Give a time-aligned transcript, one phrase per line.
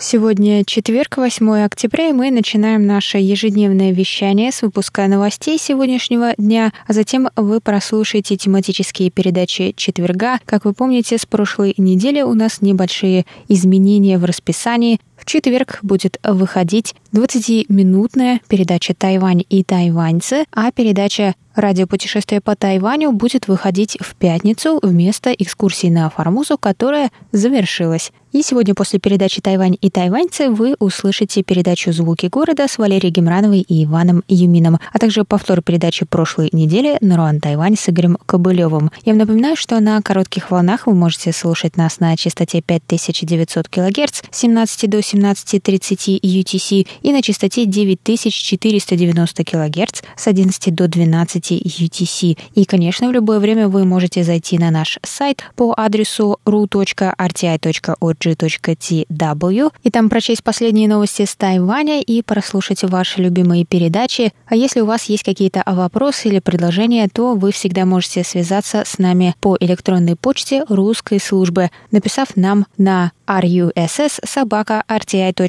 [0.00, 6.72] Сегодня четверг, 8 октября, и мы начинаем наше ежедневное вещание с выпуска новостей сегодняшнего дня,
[6.86, 10.38] а затем вы прослушаете тематические передачи четверга.
[10.44, 15.00] Как вы помните, с прошлой недели у нас небольшие изменения в расписании.
[15.16, 23.48] В четверг будет выходить 20-минутная передача «Тайвань и тайваньцы», а передача Радиопутешествие по Тайваню будет
[23.48, 28.12] выходить в пятницу вместо экскурсии на Формозу, которая завершилась.
[28.30, 33.60] И сегодня после передачи «Тайвань и тайваньцы» вы услышите передачу «Звуки города» с Валерией Гемрановой
[33.60, 38.90] и Иваном Юмином, а также повтор передачи прошлой недели «Наруан Тайвань» с Игорем Кобылевым.
[39.06, 44.22] Я вам напоминаю, что на коротких волнах вы можете слушать нас на частоте 5900 кГц
[44.30, 52.38] с 17 до 17.30 UTC и на частоте 9490 кГц с 11 до 12 UTC.
[52.54, 59.72] И, конечно, в любое время вы можете зайти на наш сайт по адресу ru.rti.org org.tw
[59.82, 64.32] и там прочесть последние новости с Тайваня и прослушать ваши любимые передачи.
[64.46, 68.98] А если у вас есть какие-то вопросы или предложения, то вы всегда можете связаться с
[68.98, 75.48] нами по электронной почте русской службы, написав нам на russ собака rti.org.tw.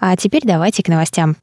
[0.00, 1.36] А теперь давайте к новостям.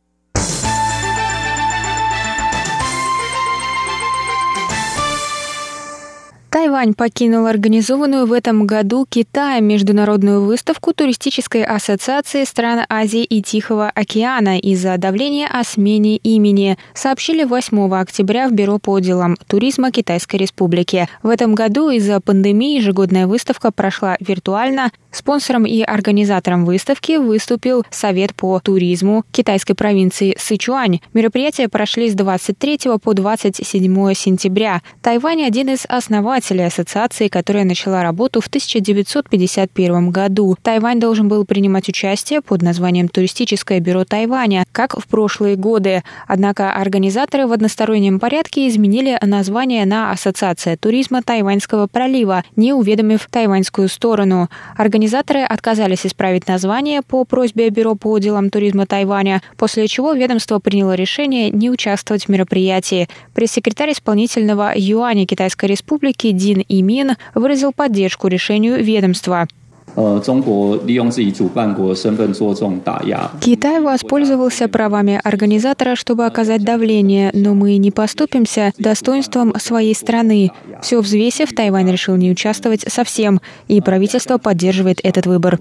[6.70, 13.90] Тайвань покинул организованную в этом году Китая международную выставку Туристической ассоциации стран Азии и Тихого
[13.90, 20.36] океана из-за давления о смене имени, сообщили 8 октября в Бюро по делам туризма Китайской
[20.36, 21.10] Республики.
[21.24, 24.92] В этом году из-за пандемии ежегодная выставка прошла виртуально.
[25.10, 31.00] Спонсором и организатором выставки выступил Совет по туризму китайской провинции Сычуань.
[31.16, 34.84] Мероприятия прошли с 23 по 27 сентября.
[35.02, 40.56] Тайвань один из основателей основателей ассоциации, которая начала работу в 1951 году.
[40.62, 46.04] Тайвань должен был принимать участие под названием «Туристическое бюро Тайваня», как в прошлые годы.
[46.28, 53.90] Однако организаторы в одностороннем порядке изменили название на Ассоциация туризма Тайваньского пролива, не уведомив тайваньскую
[53.90, 54.50] сторону.
[54.76, 60.96] Организаторы отказались исправить название по просьбе Бюро по делам туризма Тайваня, после чего ведомство приняло
[60.96, 63.08] решение не участвовать в мероприятии.
[63.34, 69.48] Пресс-секретарь исполнительного юаня Китайской Республики Дин Имин выразил поддержку решению ведомства.
[73.42, 80.52] Китай воспользовался правами организатора, чтобы оказать давление, но мы не поступимся достоинством своей страны.
[80.82, 85.60] Все взвесив, Тайвань решил не участвовать совсем, и правительство поддерживает этот выбор.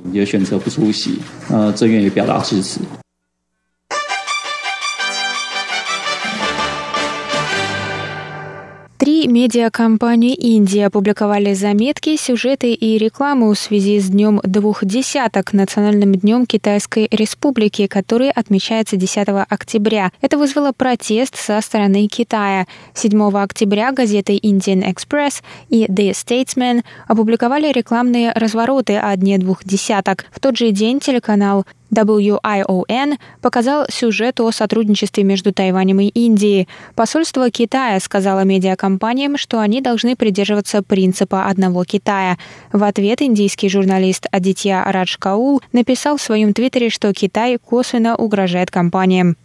[8.98, 16.16] Три медиакомпании Индии опубликовали заметки, сюжеты и рекламу в связи с Днем двух десяток, Национальным
[16.16, 20.10] днем Китайской Республики, который отмечается 10 октября.
[20.20, 22.66] Это вызвало протест со стороны Китая.
[22.94, 30.25] 7 октября газеты Indian Express и The Statesman опубликовали рекламные развороты о Дне двух десяток.
[30.32, 36.69] В тот же день телеканал WION показал сюжет о сотрудничестве между Тайванем и Индией.
[36.94, 42.38] Посольство Китая сказало медиакомпаниям, что они должны придерживаться принципа одного Китая.
[42.72, 49.37] В ответ индийский журналист Адитья Раджкаул написал в своем твиттере, что Китай косвенно угрожает компаниям.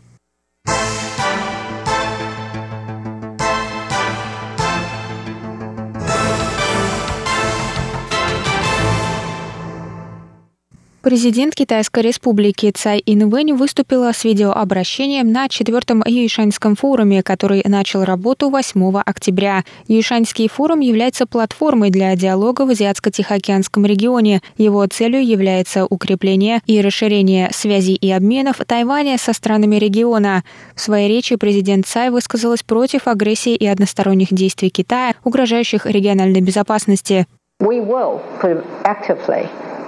[11.04, 18.50] Президент Китайской республики Цай Инвэнь выступила с видеообращением на четвертом Юйшаньском форуме, который начал работу
[18.50, 19.66] 8 октября.
[19.90, 24.42] Юйшаньский форум является платформой для диалога в Азиатско-Тихоокеанском регионе.
[24.56, 30.46] Его целью является укрепление и расширение связей и обменов Тайваня со странами региона.
[30.74, 37.28] В своей речи президент Цай высказалась против агрессии и односторонних действий Китая, угрожающих региональной безопасности.
[37.62, 38.22] We will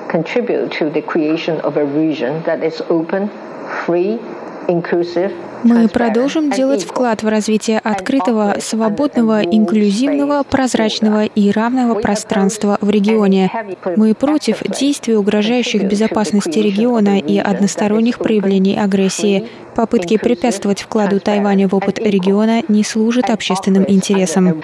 [0.10, 3.30] contribute to the creation of a region that is open,
[3.86, 4.20] free,
[5.64, 13.52] Мы продолжим делать вклад в развитие открытого, свободного, инклюзивного, прозрачного и равного пространства в регионе.
[13.96, 19.48] Мы против действий, угрожающих безопасности региона и односторонних проявлений агрессии.
[19.76, 24.64] Попытки препятствовать вкладу Тайваня в опыт региона не служат общественным интересам.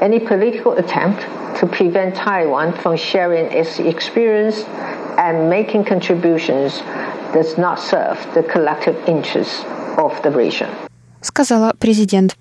[0.00, 1.22] Any political attempt
[1.60, 4.64] to prevent Taiwan from sharing its experience
[5.18, 6.82] and making contributions
[7.32, 9.64] does not serve the collective interests
[9.96, 10.68] of the region.
[11.20, 12.36] Сказала президент.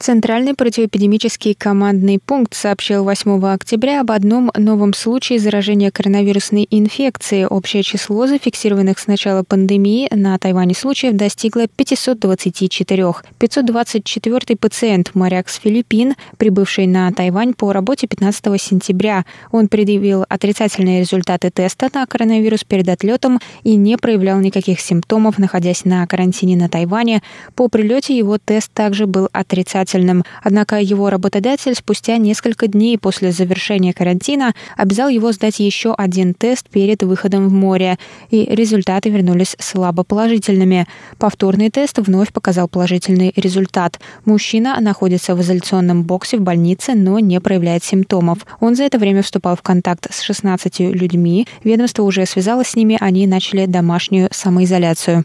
[0.00, 7.44] Центральный противоэпидемический командный пункт сообщил 8 октября об одном новом случае заражения коронавирусной инфекцией.
[7.44, 13.12] Общее число зафиксированных с начала пандемии на Тайване случаев достигло 524.
[13.38, 19.26] 524 пациент, моряк с Филиппин, прибывший на Тайвань по работе 15 сентября.
[19.52, 25.84] Он предъявил отрицательные результаты теста на коронавирус перед отлетом и не проявлял никаких симптомов, находясь
[25.84, 27.20] на карантине на Тайване.
[27.54, 30.24] По прилете его тест также был отрицательным отрицательным.
[30.42, 36.68] Однако его работодатель спустя несколько дней после завершения карантина обязал его сдать еще один тест
[36.68, 37.98] перед выходом в море,
[38.30, 40.86] и результаты вернулись слабо положительными.
[41.18, 44.00] Повторный тест вновь показал положительный результат.
[44.24, 48.38] Мужчина находится в изоляционном боксе в больнице, но не проявляет симптомов.
[48.60, 51.46] Он за это время вступал в контакт с 16 людьми.
[51.64, 55.24] Ведомство уже связалось с ними, они начали домашнюю самоизоляцию.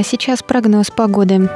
[0.00, 1.46] А сейчас прогноз погоды.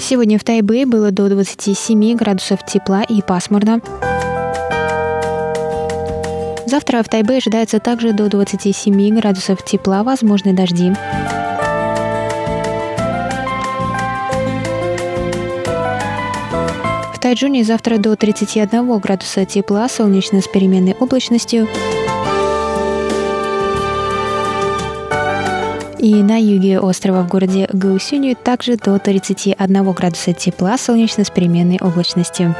[0.00, 3.82] Сегодня в Тайбэе было до 27 градусов тепла и пасмурно.
[6.64, 10.94] Завтра в Тайбэе ожидается также до 27 градусов тепла, возможны дожди.
[17.14, 21.68] В Тайджуне завтра до 31 градуса тепла, солнечно с переменной облачностью.
[26.06, 31.80] И на юге острова в городе Гаусюню также до 31 градуса тепла, солнечно с переменной
[31.80, 32.54] облачностью.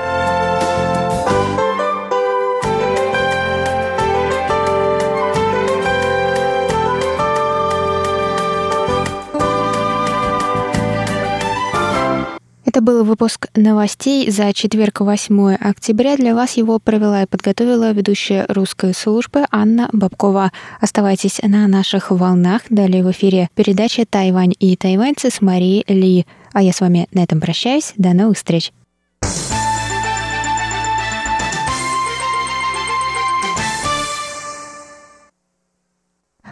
[12.77, 16.19] Это был выпуск новостей за четверг, 8 октября.
[16.19, 20.53] Для вас его провела и подготовила ведущая русской службы Анна Бабкова.
[20.79, 22.65] Оставайтесь на наших волнах.
[22.69, 26.27] Далее в эфире передача «Тайвань и тайваньцы» с Марией Ли.
[26.53, 27.95] А я с вами на этом прощаюсь.
[27.97, 28.75] До новых встреч.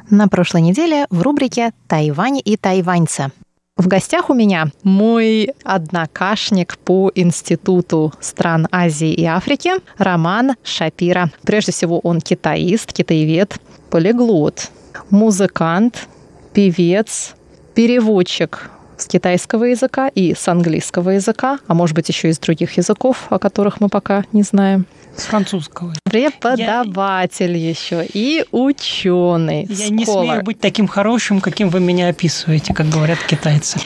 [0.09, 3.31] На прошлой неделе в рубрике «Тайвань и тайваньцы»
[3.76, 11.32] В гостях у меня мой однокашник по Институту стран Азии и Африки Роман Шапира.
[11.43, 13.59] Прежде всего, он китаист, китаевед,
[13.91, 14.71] полиглот,
[15.11, 16.06] музыкант,
[16.53, 17.35] певец,
[17.75, 23.26] переводчик с китайского языка и с английского языка, а может быть еще из других языков,
[23.31, 24.87] о которых мы пока не знаем.
[25.17, 25.93] С французского.
[26.05, 27.69] Преподаватель я...
[27.69, 29.67] еще и ученый.
[29.69, 29.91] Я scholar.
[29.91, 33.78] не смею быть таким хорошим, каким вы меня описываете, как говорят китайцы.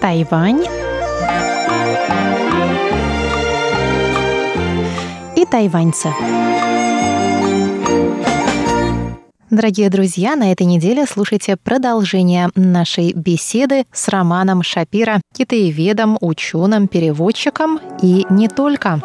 [0.00, 0.64] Тайвань
[5.36, 6.08] и тайваньцы.
[9.50, 17.80] Дорогие друзья, на этой неделе слушайте продолжение нашей беседы с Романом Шапира, китаеведом, ученым, переводчиком
[18.02, 19.00] и не только.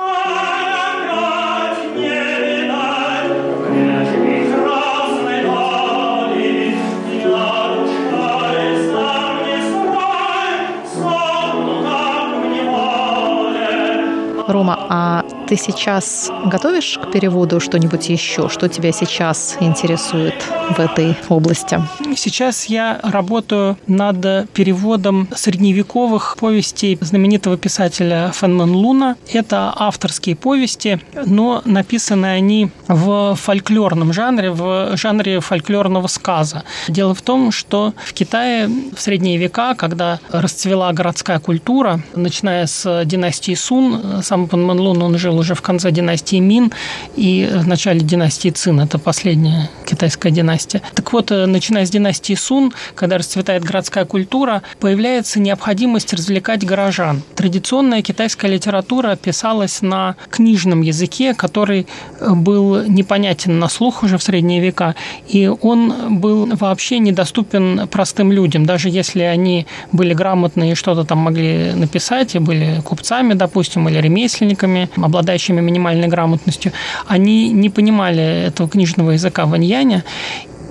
[14.45, 15.23] Рома, а
[15.53, 18.50] ты сейчас готовишь к переводу что-нибудь еще?
[18.50, 20.33] Что тебя сейчас интересует
[20.72, 21.79] в этой области?
[22.15, 29.15] Сейчас я работаю над переводом средневековых повестей знаменитого писателя Фенман Луна.
[29.31, 36.63] Это авторские повести, но написаны они в фольклорном жанре, в жанре фольклорного сказа.
[36.88, 43.05] Дело в том, что в Китае в средние века, когда расцвела городская культура, начиная с
[43.05, 46.71] династии Сун, сам Фенман Лун, он жил уже в конце династии Мин
[47.15, 48.79] и в начале династии Цин.
[48.79, 50.81] Это последняя китайская династия.
[50.95, 57.21] Так вот, э, начиная с династии Сун, когда расцветает городская культура, появляется необходимость развлекать горожан.
[57.35, 61.85] Традиционная китайская литература писалась на книжном языке, который
[62.19, 64.95] э, был непонятен на слух уже в средние века,
[65.27, 71.17] и он был вообще недоступен простым людям, даже если они были грамотные и что-то там
[71.19, 74.89] могли написать, и были купцами, допустим, или ремесленниками,
[75.34, 76.72] обладающими минимальной грамотностью,
[77.08, 80.04] они не понимали этого книжного языка ваньяня,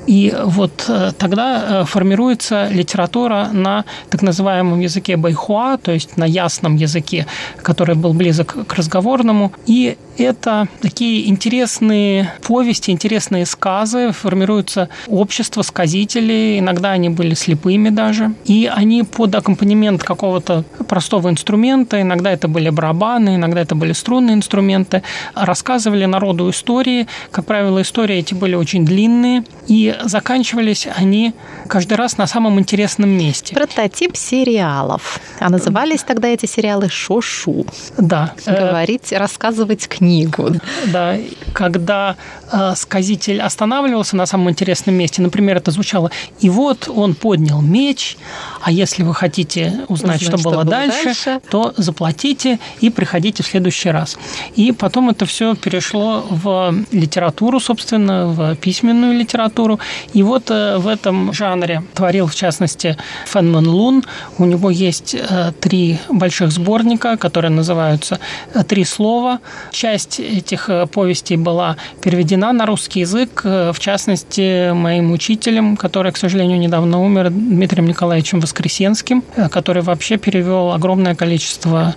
[0.06, 6.24] и вот э, тогда э, формируется литература на так называемом языке байхуа, то есть на
[6.24, 7.26] ясном языке,
[7.62, 9.52] который был близок к разговорному.
[9.66, 18.34] И это такие интересные повести, интересные сказы, формируется общество сказителей, иногда они были слепыми даже,
[18.44, 24.34] и они под аккомпанемент какого-то простого инструмента, иногда это были барабаны, иногда это были струнные
[24.34, 25.02] инструменты,
[25.34, 31.34] рассказывали народу истории, как правило, истории эти были очень длинные, и заканчивались они
[31.68, 33.54] каждый раз на самом интересном месте.
[33.54, 35.20] Прототип сериалов.
[35.40, 37.66] А назывались тогда эти сериалы «Шошу».
[37.98, 38.34] Да.
[38.46, 40.50] Говорить, рассказывать книгу.
[40.86, 41.16] Да,
[41.52, 42.41] когда э,
[42.76, 48.16] сказитель останавливался на самом интересном месте, например, это звучало, и вот он поднял меч,
[48.60, 53.42] а если вы хотите узнать, Узнать, что, что было, дальше, дальше, то заплатите и приходите
[53.42, 54.18] в следующий раз.
[54.56, 59.78] И потом это все перешло в литературу, собственно, в письменную литературу.
[60.12, 64.04] И вот э, в этом жанре творил, в частности, Фенман Лун.
[64.38, 68.18] У него есть э, три больших сборника, которые называются
[68.54, 69.40] э, «Три слова».
[69.70, 76.10] Часть этих э, повестей была переведена на русский язык, э, в частности, моим учителем, который,
[76.10, 81.94] к сожалению, недавно умер, Дмитрием Николаевичем Воскресенским, э, который вообще перевел огромное количество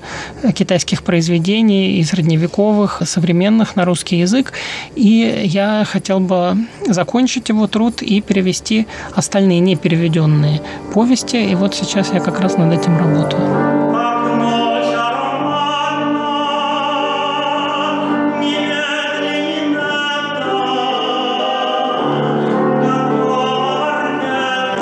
[0.54, 4.54] китайских произведений и средневековых, современных на русский язык.
[4.96, 8.86] И я хотел бы закончить его труд и перевести
[9.16, 10.62] остальные непереведенные
[10.94, 11.38] повести.
[11.38, 13.85] И вот сейчас я как раз над этим работаю.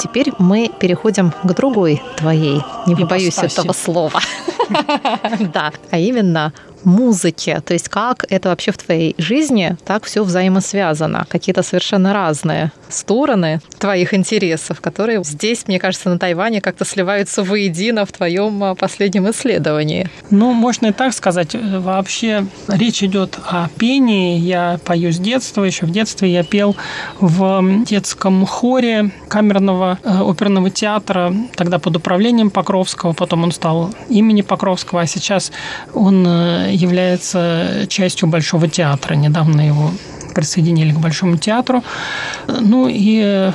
[0.04, 4.20] Теперь мы переходим к другой твоей, не побоюсь этого слова.
[5.54, 6.54] Да, а именно
[6.86, 7.62] музыке.
[7.66, 11.26] То есть как это вообще в твоей жизни так все взаимосвязано.
[11.30, 18.06] Какие-то совершенно разные стороны твоих интересов, которые здесь, мне кажется, на Тайване как-то сливаются воедино
[18.06, 20.10] в твоем а, последнем исследовании.
[20.30, 21.56] Ну, можно и так сказать.
[21.56, 24.38] Вообще речь идет о пении.
[24.38, 25.64] Я пою с детства.
[25.64, 26.76] Еще в детстве я пел
[27.20, 34.42] в детском хоре камерного э, оперного театра, тогда под управлением Покровского, потом он стал имени
[34.42, 35.52] Покровского, а сейчас
[35.94, 39.16] он э, является частью Большого театра.
[39.16, 39.92] Недавно его
[40.34, 41.84] присоединили к Большому театру.
[42.48, 43.52] Ну и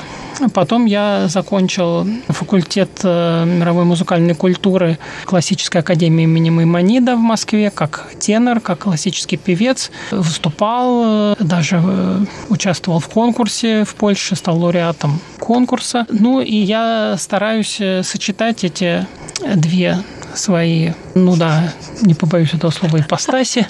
[0.54, 8.12] Потом я закончил факультет э, мировой музыкальной культуры классической академии имени Маймонида в Москве как
[8.18, 9.90] тенор, как классический певец.
[10.10, 16.06] Выступал, э, даже э, участвовал в конкурсе в Польше, стал лауреатом конкурса.
[16.08, 19.06] Ну и я стараюсь сочетать эти
[19.54, 19.98] две
[20.34, 23.66] свои, ну да, не побоюсь этого слова, ипостаси,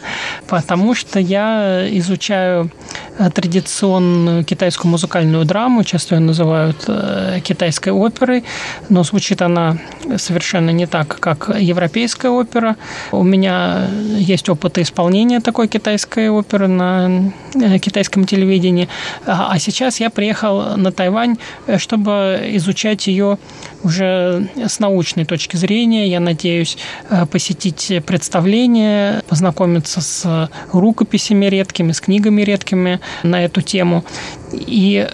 [0.46, 2.70] потому что я изучаю
[3.18, 8.44] э, традиционную китайскую музыкальную драму, часто ее называют э, китайской оперой,
[8.88, 9.78] но звучит она
[10.16, 12.76] совершенно не так, как европейская опера.
[13.12, 18.88] У меня есть опыт исполнения такой китайской оперы на э, китайском телевидении,
[19.26, 21.36] а, а сейчас я приехал на Тайвань,
[21.78, 23.38] чтобы изучать ее
[23.82, 26.08] уже с научной точки зрения.
[26.08, 26.76] Я надеюсь
[27.10, 34.04] э, посетить представление, познакомиться с рукописями редкими, с книгами редкими на эту тему.
[34.52, 35.06] И,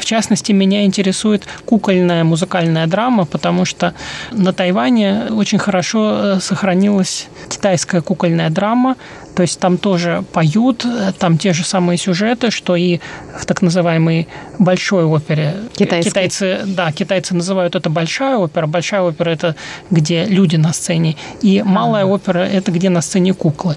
[0.00, 3.94] в частности, меня интересует кукольная музыкальная драма, потому что
[4.32, 8.96] на Тайване очень хорошо э, сохранилась китайская кукольная драма,
[9.40, 10.84] то есть там тоже поют,
[11.18, 13.00] там те же самые сюжеты, что и
[13.38, 14.28] в так называемой
[14.58, 15.54] большой опере.
[15.74, 16.10] Китайской.
[16.10, 18.66] Китайцы, да, китайцы называют это большая опера.
[18.66, 19.56] Большая опера– это
[19.90, 21.16] где люди на сцене.
[21.40, 22.06] И малая а.
[22.06, 23.76] опера– это где на сцене куклы.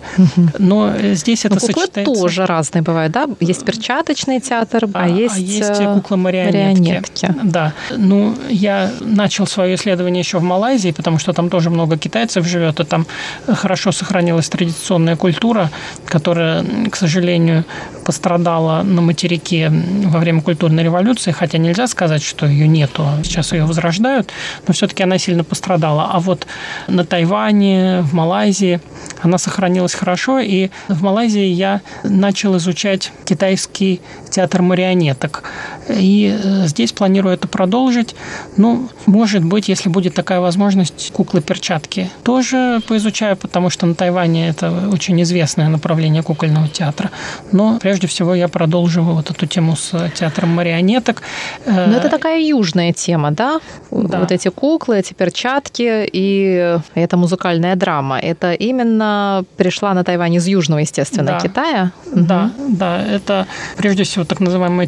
[0.59, 2.13] Но здесь это Но куклы сочетается...
[2.13, 3.29] тоже разные бывают, да?
[3.39, 7.33] Есть перчаточный театр, а, а есть, а есть э, куклы-марионетки.
[7.41, 7.71] Да.
[7.95, 12.81] Ну, я начал свое исследование еще в Малайзии, потому что там тоже много китайцев живет,
[12.81, 13.07] и там
[13.47, 15.69] хорошо сохранилась традиционная культура культура,
[16.05, 17.63] которая, к сожалению,
[18.05, 19.71] пострадала на материке
[20.05, 24.31] во время культурной революции, хотя нельзя сказать, что ее нету, сейчас ее возрождают,
[24.67, 26.09] но все-таки она сильно пострадала.
[26.11, 26.47] А вот
[26.87, 28.79] на Тайване, в Малайзии
[29.21, 35.43] она сохранилась хорошо, и в Малайзии я начал изучать китайский театр марионеток.
[35.89, 38.15] И э, здесь планирую это продолжить.
[38.57, 44.89] Ну, может быть, если будет такая возможность, куклы-перчатки тоже поизучаю, потому что на Тайване это
[44.91, 47.11] очень известное направление кукольного театра.
[47.51, 51.21] Но прежде всего я продолжу вот эту тему с театром марионеток.
[51.65, 53.59] Но это такая южная тема, да?
[53.91, 54.19] да?
[54.19, 58.19] Вот эти куклы, эти перчатки и эта музыкальная драма.
[58.19, 61.39] Это именно пришла на Тайвань из южного, естественно, да.
[61.39, 61.91] Китая?
[62.11, 62.75] Да, угу.
[62.75, 63.01] да.
[63.01, 63.47] Это
[63.77, 64.87] прежде всего так называемая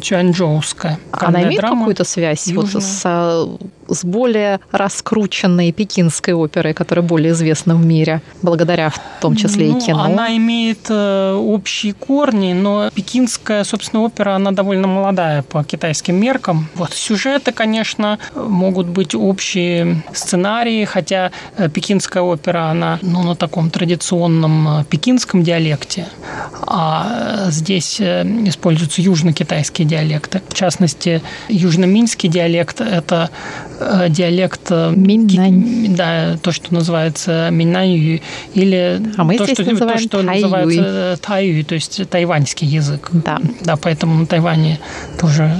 [0.86, 1.28] тюаньчжоуская.
[1.28, 7.84] Она имеет какую-то связь вот с с более раскрученной пекинской оперой, которая более известна в
[7.84, 10.02] мире, благодаря в том числе ну, и кино.
[10.02, 16.68] Она имеет э, общие корни, но пекинская, собственно, опера, она довольно молодая по китайским меркам.
[16.74, 23.70] Вот сюжеты, конечно, могут быть общие сценарии, хотя э, пекинская опера, она ну, на таком
[23.70, 26.06] традиционном э, пекинском диалекте,
[26.66, 30.42] а здесь используются южно-китайские диалекты.
[30.48, 33.30] В частности, южно-минский диалект– это
[34.08, 35.94] диалект э, Миннань.
[35.94, 38.20] Да, то, что называется Миннань,
[38.54, 40.42] или а мы то, что, называем то, что тайюй.
[40.42, 43.10] называется Тайюй, то есть тайваньский язык.
[43.12, 43.38] Да.
[43.62, 44.78] Да, поэтому на Тайване
[45.20, 45.54] тоже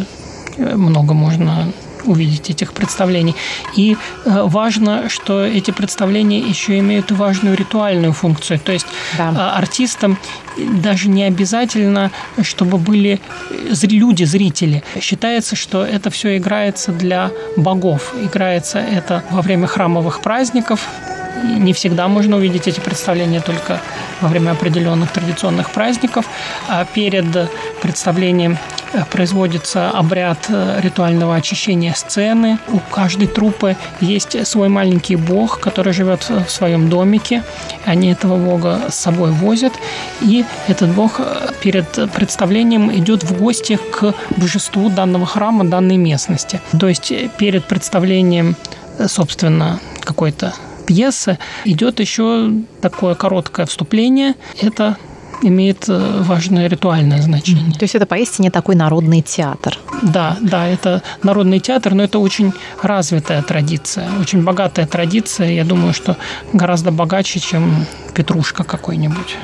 [0.59, 1.73] много можно
[2.07, 3.35] увидеть этих представлений.
[3.77, 8.59] И э, важно, что эти представления еще имеют важную ритуальную функцию.
[8.59, 8.87] То есть
[9.19, 9.31] да.
[9.31, 10.19] Э, артистам
[10.57, 12.11] даже не обязательно,
[12.43, 13.21] чтобы были
[13.83, 14.83] люди, зрители.
[15.01, 18.15] Считается, что это все играется для богов.
[18.21, 20.89] Играется это во время храмовых праздников,
[21.45, 23.81] не всегда можно увидеть эти представления только
[24.21, 26.27] во время определенных традиционных праздников.
[26.69, 27.27] А перед
[27.83, 28.59] представлением
[28.93, 32.59] э, производится обряд э, ритуального очищения сцены.
[32.69, 37.43] У каждой трупы есть свой маленький бог, который живет в своем домике.
[37.85, 39.73] Они этого бога с собой возят.
[40.21, 46.61] И этот бог э, перед представлением идет в гости к божеству данного храма, данной местности.
[46.79, 48.57] То есть перед представлением
[49.09, 50.55] собственно, какой-то
[50.87, 54.35] пьесы идет еще такое короткое вступление.
[54.61, 54.97] Это
[55.43, 57.73] имеет э, важное ритуальное значение.
[57.73, 59.79] То есть это поистине такой народный театр.
[60.03, 62.53] Да, да, это народный театр, но это очень
[62.83, 65.51] развитая традиция, очень богатая традиция.
[65.51, 66.17] Я думаю, что
[66.53, 69.37] гораздо богаче, чем Петрушка какой-нибудь.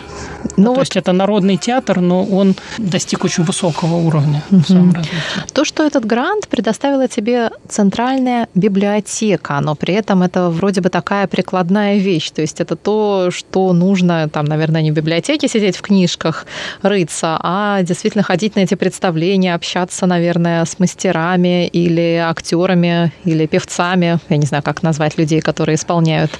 [0.57, 0.74] Ну, вот...
[0.74, 4.61] То есть это народный театр, но он достиг очень высокого уровня угу.
[4.61, 5.16] в своем развитии.
[5.52, 11.26] То, что этот грант предоставила тебе центральная библиотека, но при этом это вроде бы такая
[11.26, 12.31] прикладная вещь.
[12.31, 16.46] То есть это то, что нужно, там, наверное, не в библиотеке сидеть в книжках,
[16.83, 24.18] рыться, а действительно ходить на эти представления, общаться, наверное, с мастерами или актерами, или певцами,
[24.28, 26.31] я не знаю, как назвать людей, которые исполняют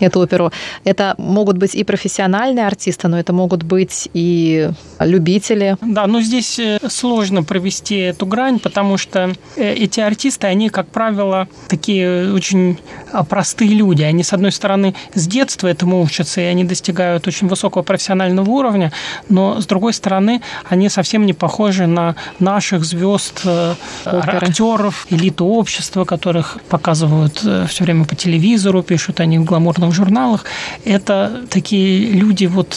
[0.00, 0.52] эту оперу.
[0.84, 5.76] Это могут быть и профессиональные артисты, но это могут быть и любители.
[5.82, 10.88] Да, но здесь э, сложно провести эту грань, потому что э, эти артисты, они, как
[10.88, 12.78] правило, такие очень
[13.12, 14.02] а, простые люди.
[14.02, 18.90] Они, с одной стороны, с детства этому учатся, и они достигают очень высокого профессионального уровня,
[19.28, 23.74] но, с другой стороны, они совсем не похожи на наших звезд, э,
[24.06, 27.36] актеров, элиту общества, которых показывают
[27.68, 30.44] все время по телевизору, пишут они в гламурных журналах.
[30.84, 32.74] Это такие люди вот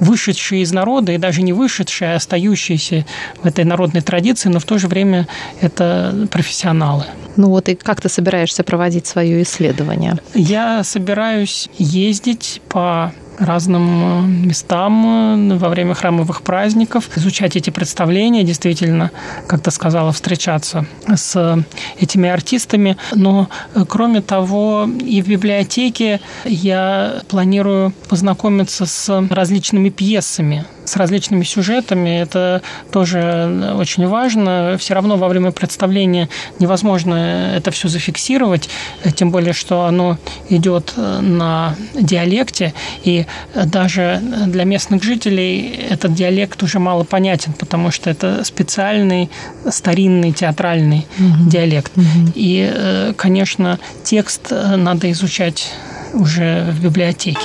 [0.00, 3.06] вышедшие из народа, и даже не вышедшие, а остающиеся
[3.42, 5.28] в этой народной традиции, но в то же время
[5.60, 7.04] это профессионалы.
[7.36, 10.16] Ну вот и как ты собираешься проводить свое исследование?
[10.34, 18.44] Я собираюсь ездить по разным э, местам э, во время храмовых праздников, изучать эти представления,
[18.44, 19.10] действительно,
[19.46, 21.64] как ты сказала, встречаться с
[21.98, 22.96] этими артистами.
[23.14, 31.44] Но, э, кроме того, и в библиотеке я планирую познакомиться с различными пьесами с различными
[31.44, 32.20] сюжетами.
[32.20, 34.76] Это тоже очень важно.
[34.78, 38.68] Все равно во время представления невозможно это все зафиксировать,
[39.14, 46.78] тем более, что оно идет на диалекте, и даже для местных жителей этот диалект уже
[46.78, 49.30] мало понятен, потому что это специальный
[49.68, 51.48] старинный театральный угу.
[51.48, 51.92] диалект.
[51.96, 52.32] Угу.
[52.34, 55.72] И, конечно, текст надо изучать
[56.12, 57.40] уже в библиотеке.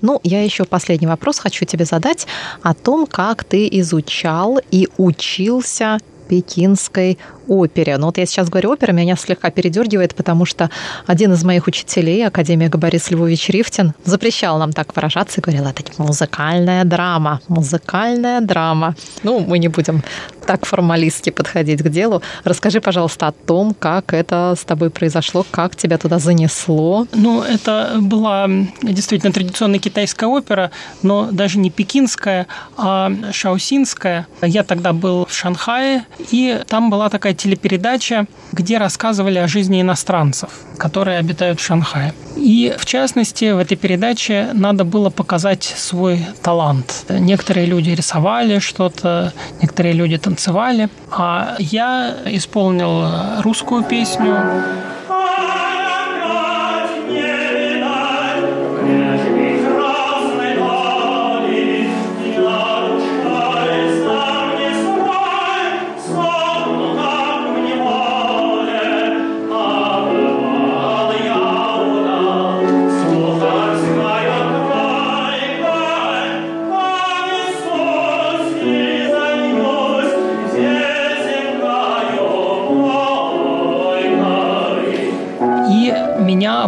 [0.00, 2.26] Ну, я еще последний вопрос хочу тебе задать
[2.62, 7.96] о том, как ты изучал и учился пекинской опере.
[7.96, 10.70] Но вот я сейчас говорю опера, меня слегка передергивает, потому что
[11.06, 15.82] один из моих учителей, академик Борис Львович Рифтин, запрещал нам так выражаться и говорил, это
[15.98, 18.94] музыкальная драма, музыкальная драма.
[19.22, 20.02] Ну, мы не будем
[20.46, 22.22] так формалистски подходить к делу.
[22.44, 27.06] Расскажи, пожалуйста, о том, как это с тобой произошло, как тебя туда занесло.
[27.12, 28.48] Ну, это была
[28.82, 30.70] действительно традиционная китайская опера,
[31.02, 34.26] но даже не пекинская, а шаосинская.
[34.42, 40.50] Я тогда был в Шанхае, и там была такая телепередача, где рассказывали о жизни иностранцев,
[40.78, 42.12] которые обитают в Шанхае.
[42.36, 47.04] И, в частности, в этой передаче надо было показать свой талант.
[47.08, 54.36] Некоторые люди рисовали что-то, некоторые люди танцевали, а я исполнил русскую песню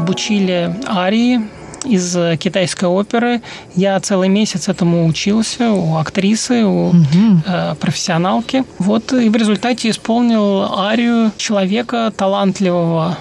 [0.02, 1.40] обучили арии
[1.84, 3.40] из китайской оперы.
[3.74, 7.42] Я целый месяц этому учился у актрисы, у угу.
[7.46, 8.64] э, профессионалки.
[8.78, 13.16] Вот и в результате исполнил арию человека талантливого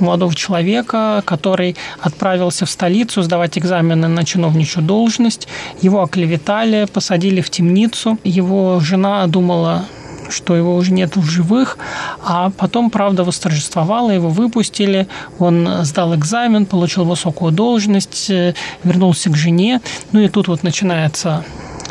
[0.00, 5.46] молодого человека, который отправился в столицу сдавать экзамены на чиновничью должность.
[5.82, 8.18] Его оклеветали, посадили в темницу.
[8.24, 9.84] Его жена думала,
[10.30, 11.78] что его уже нет в живых,
[12.22, 15.08] а потом, правда, восторжествовала, его выпустили,
[15.38, 19.80] он сдал экзамен, получил высокую должность, э, вернулся к жене,
[20.12, 21.44] ну и тут вот начинается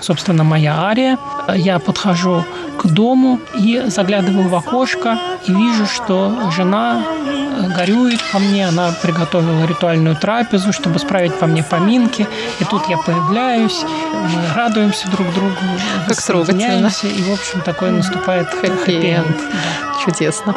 [0.03, 1.17] собственно, моя ария.
[1.55, 2.43] Я подхожу
[2.77, 7.03] к дому и заглядываю в окошко и вижу, что жена
[7.75, 12.27] горюет по мне, она приготовила ритуальную трапезу, чтобы справить по мне поминки.
[12.59, 15.55] И тут я появляюсь, мы радуемся друг другу,
[16.07, 16.89] как трогательно.
[17.03, 19.37] И, в общем, такой наступает хэппи-энд.
[19.37, 20.03] Да.
[20.03, 20.55] Чудесно.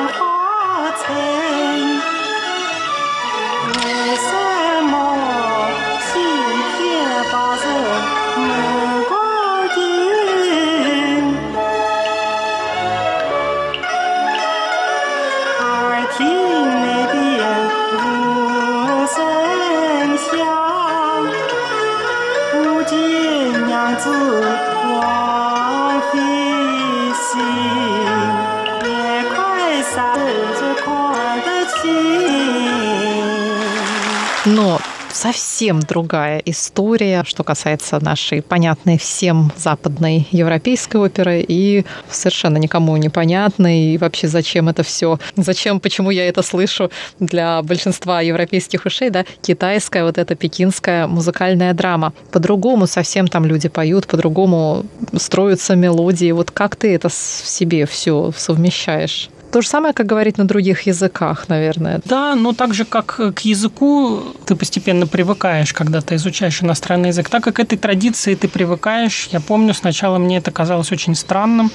[35.56, 43.94] Совсем другая история, что касается нашей понятной всем западной европейской оперы и совершенно никому непонятной.
[43.94, 45.18] И вообще зачем это все?
[45.34, 46.90] Зачем, почему я это слышу
[47.20, 49.24] для большинства европейских ушей, да?
[49.40, 52.12] Китайская вот эта пекинская музыкальная драма.
[52.32, 54.84] По-другому совсем там люди поют, по-другому
[55.16, 56.32] строятся мелодии.
[56.32, 59.30] Вот как ты это в себе все совмещаешь?
[59.56, 62.02] То же самое, как говорить на других языках, наверное.
[62.04, 67.30] Да, но так же, как к языку ты постепенно привыкаешь, когда ты изучаешь иностранный язык,
[67.30, 69.30] так как к этой традиции ты привыкаешь.
[69.32, 71.70] Я помню, сначала мне это казалось очень странным.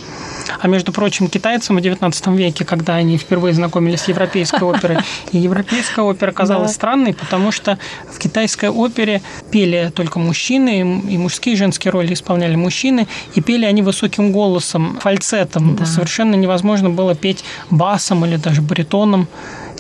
[0.60, 5.00] А между прочим, китайцам в XIX веке, когда они впервые знакомились с европейской оперой,
[5.32, 7.80] и европейская опера казалась странной, потому что
[8.12, 13.66] в китайской опере пели только мужчины, и мужские и женские роли исполняли мужчины, и пели
[13.66, 15.84] они высоким голосом, фальцетом.
[15.84, 19.28] Совершенно невозможно было петь басом или даже баритоном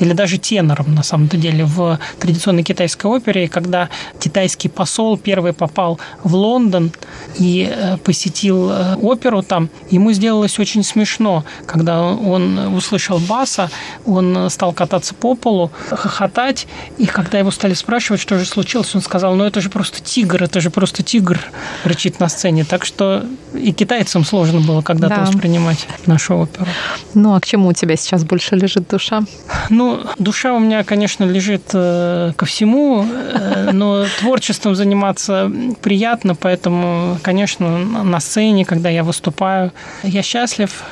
[0.01, 3.47] или даже тенором, на самом-то деле, в традиционной китайской опере.
[3.47, 6.91] Когда китайский посол первый попал в Лондон
[7.37, 11.45] и э, посетил э, оперу там, ему сделалось очень смешно.
[11.65, 13.69] Когда он услышал баса,
[14.05, 19.01] он стал кататься по полу, хохотать, и когда его стали спрашивать, что же случилось, он
[19.01, 21.39] сказал, ну это же просто тигр, это же просто тигр
[21.83, 22.65] рычит на сцене.
[22.65, 25.21] Так что и китайцам сложно было когда-то да.
[25.21, 26.67] воспринимать нашу оперу.
[27.13, 29.23] Ну, а к чему у тебя сейчас больше лежит душа?
[29.69, 35.51] Ну, душа у меня, конечно, лежит э, ко всему, э, но творчеством заниматься
[35.81, 39.71] приятно, поэтому, конечно, на сцене, когда я выступаю,
[40.03, 40.83] я счастлив,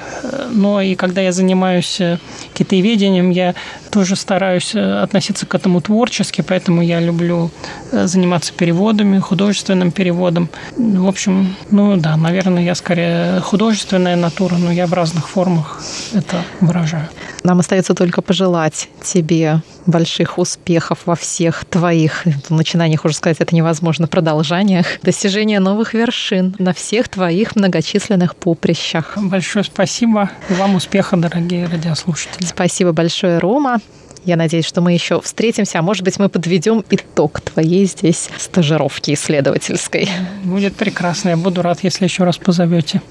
[0.51, 2.17] но и когда я занимаюсь э,
[2.53, 3.55] китаеведением, я
[3.89, 7.51] тоже стараюсь относиться к этому творчески, поэтому я люблю
[7.91, 10.49] э, заниматься переводами, художественным переводом.
[10.77, 15.81] В общем, ну да, наверное, я скорее художественная натура, но я в разных формах
[16.13, 17.07] это выражаю.
[17.43, 24.07] Нам остается только пожелать тебе больших успехов во всех твоих начинаниях, уже сказать, это невозможно,
[24.07, 29.17] продолжаниях, достижения новых вершин на всех твоих многочисленных поприщах.
[29.17, 30.29] Большое спасибо.
[30.49, 32.45] Вам успеха, дорогие радиослушатели.
[32.45, 33.79] Спасибо большое, Рома.
[34.25, 39.13] Я надеюсь, что мы еще встретимся, а может быть, мы подведем итог твоей здесь стажировки
[39.13, 40.09] исследовательской.
[40.43, 41.29] Будет прекрасно.
[41.29, 43.01] Я буду рад, если еще раз позовете.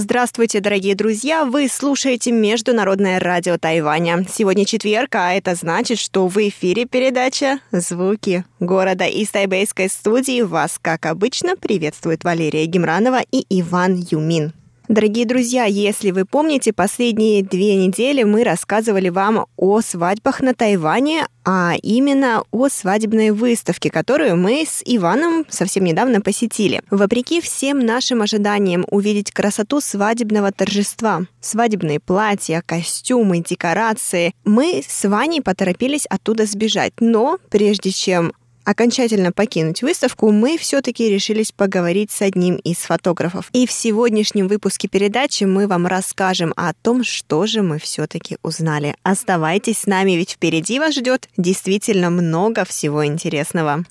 [0.00, 1.44] Здравствуйте, дорогие друзья!
[1.44, 4.24] Вы слушаете Международное радио Тайваня.
[4.32, 9.06] Сегодня четверг, а это значит, что в эфире передача «Звуки города».
[9.06, 14.52] Из тайбэйской студии вас, как обычно, приветствует Валерия Гемранова и Иван Юмин.
[14.88, 21.26] Дорогие друзья, если вы помните, последние две недели мы рассказывали вам о свадьбах на Тайване,
[21.44, 26.80] а именно о свадебной выставке, которую мы с Иваном совсем недавно посетили.
[26.90, 35.42] Вопреки всем нашим ожиданиям увидеть красоту свадебного торжества, свадебные платья, костюмы, декорации, мы с Ваней
[35.42, 36.94] поторопились оттуда сбежать.
[37.00, 38.32] Но прежде чем
[38.68, 43.48] окончательно покинуть выставку, мы все-таки решились поговорить с одним из фотографов.
[43.54, 48.94] И в сегодняшнем выпуске передачи мы вам расскажем о том, что же мы все-таки узнали.
[49.02, 53.84] Оставайтесь с нами, ведь впереди вас ждет действительно много всего интересного.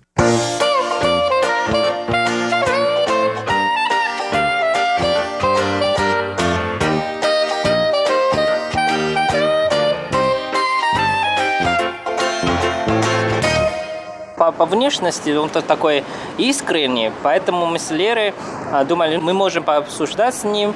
[14.52, 16.04] По, внешности он такой
[16.38, 18.34] искренний, поэтому мы с Лерой
[18.72, 20.74] а, думали, мы можем пообсуждать с ним.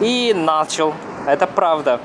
[0.00, 0.94] И начал.
[1.26, 2.00] Это правда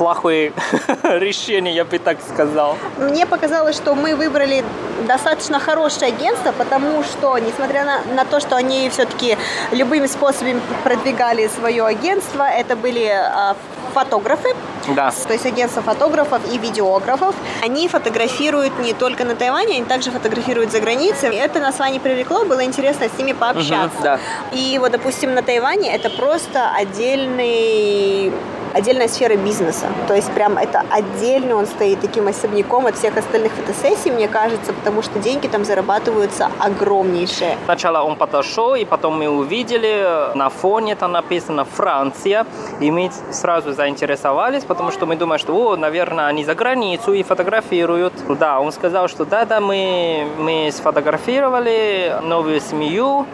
[0.00, 0.54] плохое
[1.02, 2.78] решение, я бы так сказал.
[2.96, 4.64] Мне показалось, что мы выбрали
[5.06, 9.36] достаточно хорошее агентство, потому что, несмотря на, на то, что они все-таки
[9.72, 13.54] любыми способами продвигали свое агентство, это были э,
[13.92, 14.48] фотографы,
[14.88, 15.10] да.
[15.10, 17.34] то есть агентство фотографов и видеографов.
[17.62, 21.36] Они фотографируют не только на Тайване, они также фотографируют за границей.
[21.36, 23.98] Это нас с вами привлекло, было интересно с ними пообщаться.
[23.98, 24.18] Угу, да.
[24.52, 28.32] И вот, допустим, на Тайване это просто отдельный
[28.74, 29.86] отдельная сфера бизнеса.
[30.08, 34.72] То есть прям это отдельно он стоит таким особняком от всех остальных фотосессий, мне кажется,
[34.72, 37.56] потому что деньги там зарабатываются огромнейшие.
[37.64, 42.46] Сначала он подошел, и потом мы увидели, на фоне там написано «Франция»,
[42.80, 47.22] и мы сразу заинтересовались, потому что мы думаем, что, о, наверное, они за границу и
[47.22, 48.12] фотографируют.
[48.38, 53.26] Да, он сказал, что да-да, мы, мы сфотографировали новую семью,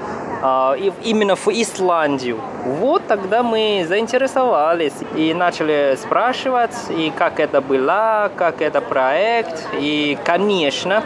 [0.42, 2.40] именно в Исландию.
[2.64, 10.18] Вот тогда мы заинтересовались и начали спрашивать, и как это было, как это проект, и,
[10.24, 11.02] конечно,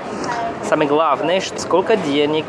[0.64, 2.44] самое главное, сколько денег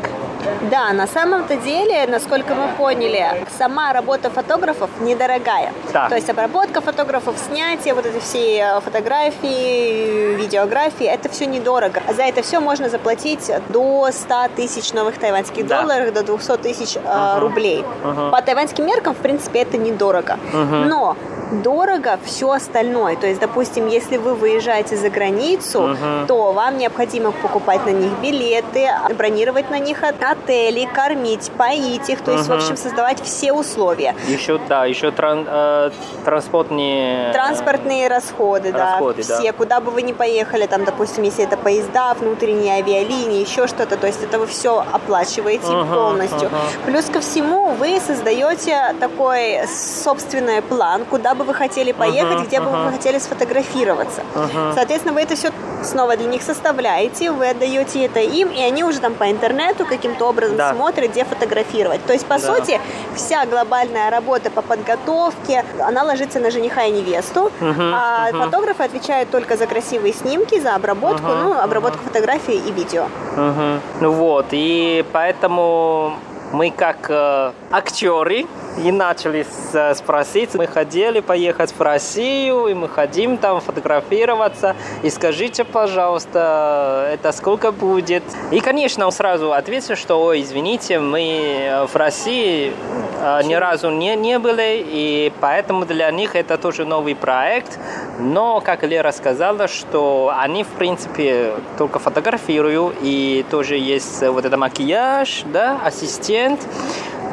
[0.70, 5.72] да, на самом-то деле, насколько мы поняли, сама работа фотографов недорогая.
[5.92, 6.08] Да.
[6.08, 12.02] То есть обработка фотографов, снятие, вот эти все э, фотографии, видеографии, это все недорого.
[12.16, 15.82] За это все можно заплатить до 100 тысяч новых тайваньских да.
[15.82, 17.40] долларов, до 200 тысяч uh-huh.
[17.40, 17.84] рублей.
[18.04, 18.30] Uh-huh.
[18.30, 20.38] По тайваньским меркам, в принципе, это недорого.
[20.52, 20.84] Uh-huh.
[20.84, 21.16] Но
[21.62, 23.16] дорого все остальное.
[23.16, 26.26] То есть, допустим, если вы выезжаете за границу, uh-huh.
[26.26, 30.02] то вам необходимо покупать на них билеты, бронировать на них
[30.32, 32.54] отели, кормить, поить их, то есть, uh-huh.
[32.54, 34.14] в общем, создавать все условия.
[34.28, 35.90] Еще, да, еще тран, э,
[36.24, 37.32] транспортные...
[37.32, 42.14] Транспортные расходы, расходы да, все, куда бы вы ни поехали, там, допустим, если это поезда,
[42.14, 46.48] внутренние авиалинии, еще что-то, то есть это вы все оплачиваете uh-huh, полностью.
[46.48, 46.84] Uh-huh.
[46.86, 52.56] Плюс ко всему вы создаете такой собственный план, куда бы вы хотели поехать, uh-huh, где
[52.56, 52.70] uh-huh.
[52.70, 54.22] бы вы хотели сфотографироваться.
[54.34, 54.74] Uh-huh.
[54.74, 55.50] Соответственно, вы это все
[55.84, 60.21] снова для них составляете, вы отдаете это им, и они уже там по интернету каким-то
[60.22, 60.72] образом да.
[60.72, 62.04] смотрят, где фотографировать.
[62.06, 62.40] То есть, по да.
[62.40, 62.80] сути,
[63.14, 68.44] вся глобальная работа по подготовке, она ложится на жениха и невесту, uh-huh, а uh-huh.
[68.44, 72.08] фотографы отвечают только за красивые снимки, за обработку, uh-huh, ну, обработку uh-huh.
[72.08, 73.06] фотографий и видео.
[73.36, 73.80] Uh-huh.
[74.00, 76.14] Ну вот, и поэтому
[76.52, 78.46] мы как э, актеры
[78.78, 79.46] и начали
[79.94, 80.54] спросить.
[80.54, 84.76] Мы хотели поехать в Россию, и мы хотим там фотографироваться.
[85.02, 88.22] И скажите, пожалуйста, это сколько будет?
[88.50, 92.72] И, конечно, он сразу ответил, что, ой, извините, мы в России
[93.20, 97.78] э, ни разу не, не были, и поэтому для них это тоже новый проект.
[98.18, 104.56] Но, как Лера сказала, что они, в принципе, только фотографируют, и тоже есть вот это
[104.56, 106.60] макияж, да, ассистент.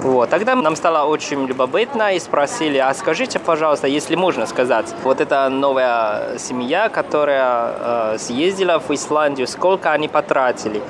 [0.04, 0.30] Вот.
[0.30, 5.50] Тогда нам стало очень любопытно и спросили, а скажите, пожалуйста, если можно сказать, вот эта
[5.50, 10.82] новая семья, которая э, съездила в Исландию, сколько они потратили?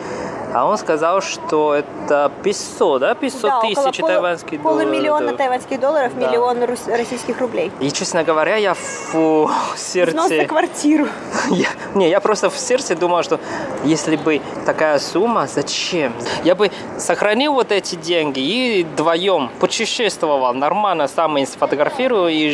[0.53, 3.15] А он сказал, что это 500, да?
[3.15, 4.83] 500 да, тысяч полу, тайваньских долларов.
[4.83, 6.27] Полумиллиона тайваньских долларов, да.
[6.27, 7.71] миллион российских рублей.
[7.79, 10.17] И, честно говоря, я в сердце...
[10.17, 11.07] Взнос на квартиру.
[11.49, 13.39] Я, не, я просто в сердце думал, что
[13.83, 16.13] если бы такая сумма, зачем?
[16.43, 22.49] Я бы сохранил вот эти деньги и вдвоем путешествовал нормально, сам и сфотографировал и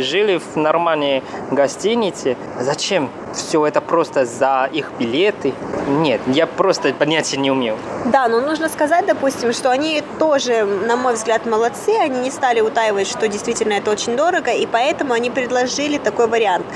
[0.00, 2.36] жили в нормальной гостинице.
[2.58, 3.10] Зачем?
[3.32, 5.54] Все это просто за их билеты?
[5.88, 7.76] Нет, я просто понятия не умел.
[8.04, 11.92] Да, но нужно сказать, допустим, что они тоже, на мой взгляд, молодцы.
[11.98, 16.66] Они не стали утаивать, что действительно это очень дорого, и поэтому они предложили такой вариант.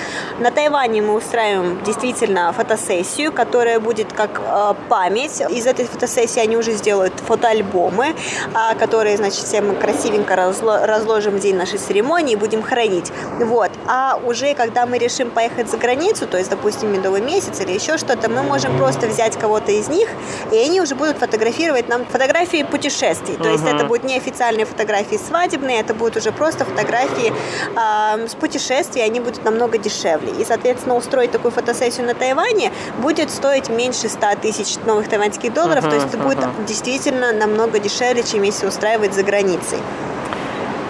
[0.41, 5.43] На Тайване мы устраиваем действительно фотосессию, которая будет как э, память.
[5.51, 11.41] Из этой фотосессии они уже сделают фотоальбомы, э, которые, значит, всем красивенько разло- разложим в
[11.41, 13.13] день нашей церемонии и будем хранить.
[13.41, 13.71] Вот.
[13.87, 17.99] А уже когда мы решим поехать за границу, то есть, допустим, медовый месяц или еще
[17.99, 20.14] что-то, мы можем просто взять кого-то из них
[20.53, 23.37] и они уже будут фотографировать нам фотографии путешествий.
[23.37, 27.33] То есть это будут не официальные фотографии свадебные, это будут уже просто фотографии
[27.77, 30.33] э, с путешествий, они будут намного дешевле.
[30.41, 35.85] И, соответственно, устроить такую фотосессию на Тайване будет стоить меньше 100 тысяч новых тайваньских долларов,
[35.85, 39.79] то есть это будет действительно намного дешевле, чем если устраивать за границей.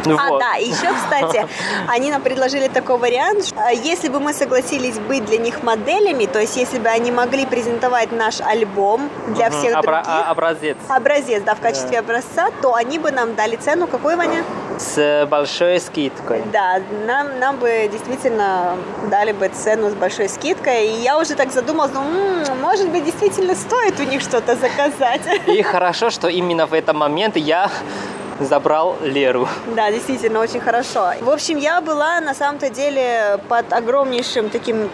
[0.06, 0.40] Ну, а, вот.
[0.40, 1.46] да, еще, кстати,
[1.88, 6.40] они нам предложили такой вариант, что, если бы мы согласились быть для них моделями, то
[6.40, 9.56] есть если бы они могли презентовать наш альбом для угу.
[9.56, 10.28] всех Обра- других...
[10.28, 10.76] Образец.
[10.88, 11.98] Образец, да, в качестве да.
[12.00, 14.44] образца, то они бы нам дали цену, какой, Ваня?
[14.78, 16.42] С большой скидкой.
[16.52, 18.76] Да, нам, нам бы действительно
[19.08, 20.88] дали бы цену с большой скидкой.
[20.88, 25.22] И я уже так задумалась, ну, м-м, может быть, действительно стоит у них что-то заказать.
[25.46, 27.70] И хорошо, что именно в этот момент я
[28.40, 29.48] забрал Леру.
[29.74, 31.12] Да, действительно, очень хорошо.
[31.20, 34.90] В общем, я была на самом-то деле под огромнейшим таким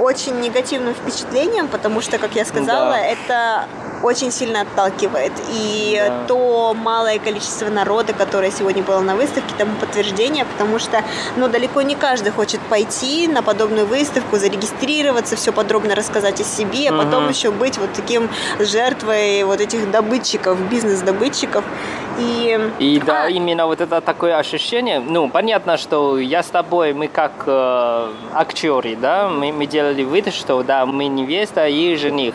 [0.00, 2.98] очень негативным впечатлением, потому что, как я сказала, да.
[2.98, 3.64] это
[4.04, 5.32] очень сильно отталкивает.
[5.52, 6.24] И да.
[6.28, 11.02] то малое количество народа, которое сегодня было на выставке, тому подтверждение, потому что
[11.36, 16.90] ну, далеко не каждый хочет пойти на подобную выставку, зарегистрироваться, все подробно рассказать о себе,
[16.90, 18.28] а потом еще быть вот таким
[18.58, 21.64] жертвой вот этих добытчиков, бизнес-добытчиков.
[22.18, 23.28] И, и да, а...
[23.28, 28.96] именно вот это такое ощущение, ну, понятно, что я с тобой, мы как э, актеры,
[28.96, 32.34] да, мы, мы делали вид, что да, мы невеста и жених.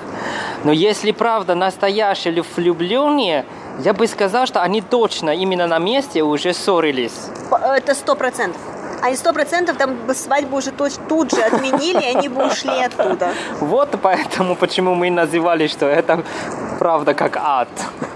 [0.65, 3.45] Но если правда настоящие влюбленные,
[3.83, 7.29] я бы сказал, что они точно именно на месте уже ссорились.
[7.51, 8.61] Это сто процентов.
[9.01, 13.29] Они сто процентов там свадьбу уже тут же отменили, и они бы ушли оттуда.
[13.59, 16.23] Вот поэтому, почему мы называли, что это
[16.79, 17.67] правда как ад.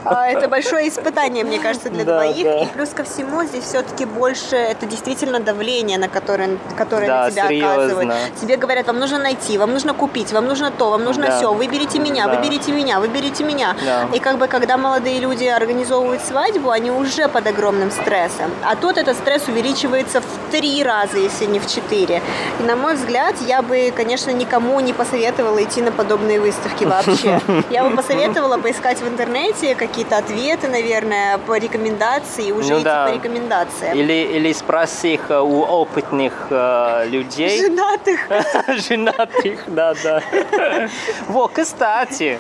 [0.06, 2.44] А, это большое испытание, мне кажется, для да, двоих.
[2.44, 2.64] Да.
[2.64, 7.32] И плюс ко всему здесь все-таки больше это действительно давление, на которое, которое да, на
[7.32, 7.74] тебя серьезно.
[7.74, 8.14] оказывают.
[8.42, 11.38] Тебе говорят, вам нужно найти, вам нужно купить, вам нужно то, вам нужно да.
[11.38, 11.54] все.
[11.54, 12.36] Выберите меня, да.
[12.36, 13.76] выберите меня, выберите меня.
[13.86, 14.08] Да.
[14.14, 18.52] И как бы когда молодые люди организовывают свадьбу, они уже под огромным стрессом.
[18.64, 22.22] А тут этот стресс увеличивается в три раза, если не в четыре.
[22.60, 27.40] И на мой взгляд, я бы, конечно, никому не посоветовала идти на подобные выставки вообще.
[27.70, 33.08] Я бы посоветовала поискать в интернете какие-то ответы, наверное, по рекомендации, уже ну, идти да.
[33.08, 33.98] по рекомендациям.
[33.98, 37.60] Или, или спроси их у опытных э, людей.
[37.60, 38.22] Женатых.
[38.88, 40.22] Женатых, да, да.
[41.28, 42.40] Вот, кстати,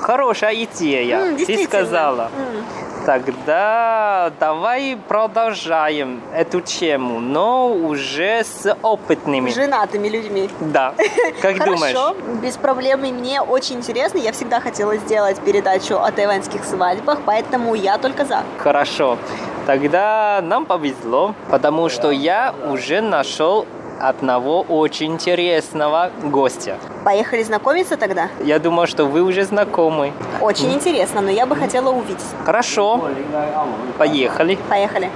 [0.00, 1.36] хорошая идея.
[1.36, 2.30] Ты сказала.
[3.04, 9.50] Тогда давай продолжаем эту тему, но уже с опытными.
[9.50, 10.48] Женатыми людьми.
[10.60, 10.94] Да.
[11.42, 11.94] Как думаешь?
[11.94, 13.04] Хорошо, без проблем.
[13.04, 14.18] И мне очень интересно.
[14.18, 18.42] Я всегда хотела сделать передачу о тайваньских свадьбах, поэтому я только за.
[18.58, 19.18] Хорошо.
[19.66, 23.66] Тогда нам повезло, потому что я уже нашел
[24.00, 26.76] одного очень интересного гостя.
[27.04, 28.28] Поехали знакомиться тогда?
[28.42, 30.12] Я думаю, что вы уже знакомы.
[30.40, 32.24] Очень интересно, но я бы хотела увидеть.
[32.44, 33.08] Хорошо.
[33.98, 34.58] Поехали.
[34.68, 35.10] Поехали.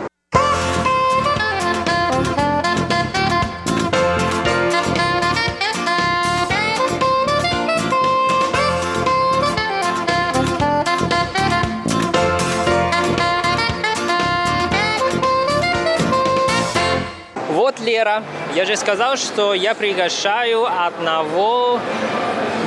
[17.89, 18.23] Лера,
[18.55, 21.81] я же сказал, что я приглашаю одного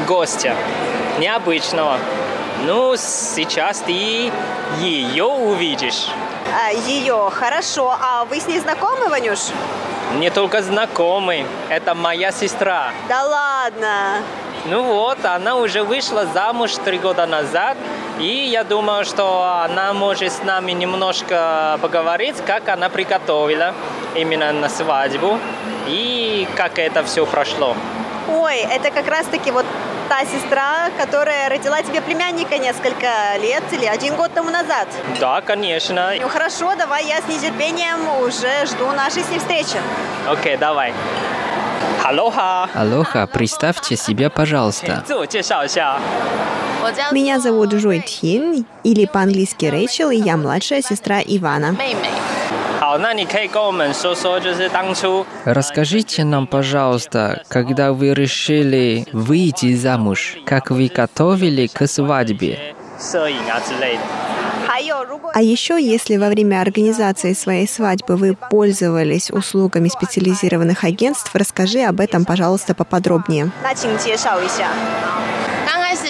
[0.07, 0.55] гостя,
[1.19, 1.97] необычного.
[2.65, 4.31] Ну, сейчас ты
[4.79, 6.07] ее увидишь.
[6.53, 7.95] А, ее, хорошо.
[7.99, 9.39] А вы с ней знакомы, Ванюш?
[10.19, 11.45] Не только знакомы.
[11.69, 12.91] Это моя сестра.
[13.07, 14.21] Да ладно.
[14.65, 17.77] Ну вот, она уже вышла замуж три года назад,
[18.19, 23.73] и я думаю, что она может с нами немножко поговорить, как она приготовила
[24.13, 25.39] именно на свадьбу
[25.87, 27.75] и как это все прошло.
[28.29, 29.65] Ой, это как раз-таки вот
[30.09, 33.07] та сестра, которая родила тебе племянника несколько
[33.41, 34.87] лет или один год тому назад.
[35.19, 36.13] Да, конечно.
[36.19, 39.77] Ну хорошо, давай я с нетерпением уже жду нашей с ней встречи.
[40.29, 40.93] Окей, okay, давай.
[42.03, 42.69] Алоха.
[42.73, 45.03] Алоха, представьте себя, пожалуйста.
[47.11, 51.77] Меня зовут Жуй Тин, или по-английски Рэйчел, и я младшая сестра Ивана.
[55.45, 62.75] Расскажите нам, пожалуйста, когда вы решили выйти замуж, как вы готовили к свадьбе?
[65.33, 71.99] А еще, если во время организации своей свадьбы вы пользовались услугами специализированных агентств, расскажи об
[71.99, 73.51] этом, пожалуйста, поподробнее.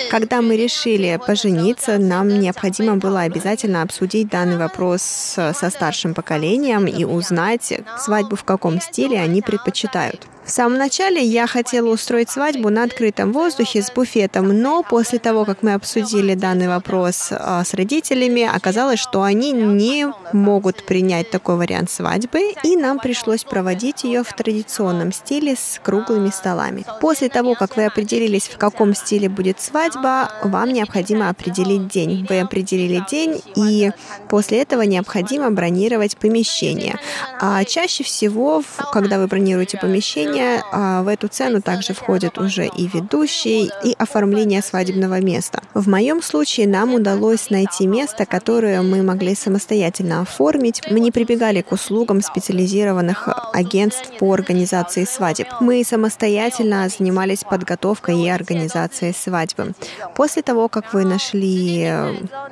[0.10, 7.04] Когда мы решили пожениться, нам необходимо было обязательно обсудить данный вопрос со старшим поколением и
[7.04, 10.28] узнать, свадьбу в каком стиле они предпочитают.
[10.44, 15.46] В самом начале я хотела устроить свадьбу на открытом воздухе с буфетом, но после того,
[15.46, 21.58] как мы обсудили данный вопрос а, с родителями, оказалось, что они не могут принять такой
[21.58, 26.86] вариант свадьбы, и нам пришлось проводить ее в традиционном стиле с круглыми столами.
[27.00, 32.26] После того, как вы определились, в каком стиле будет свадьба, вам необходимо определить день.
[32.28, 33.92] Вы определили день, и
[34.28, 37.00] после этого необходимо бронировать помещение.
[37.40, 40.64] А чаще всего, когда вы бронируете помещение, заведения.
[40.72, 45.62] А в эту цену также входят уже и ведущие, и оформление свадебного места.
[45.74, 50.82] В моем случае нам удалось найти место, которое мы могли самостоятельно оформить.
[50.90, 55.48] Мы не прибегали к услугам специализированных агентств по организации свадеб.
[55.60, 59.74] Мы самостоятельно занимались подготовкой и организацией свадьбы.
[60.16, 61.92] После того, как вы нашли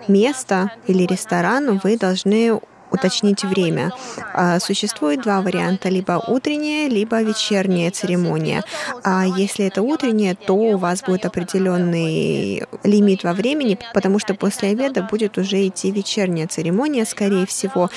[0.07, 2.59] место или ресторан, вы должны
[2.99, 3.91] уточнить время.
[4.33, 8.63] А, существует два варианта, либо утренняя, либо вечерняя церемония.
[9.03, 14.69] А если это утренняя, то у вас будет определенный лимит во времени, потому что после
[14.69, 17.89] обеда будет уже идти вечерняя церемония, скорее всего,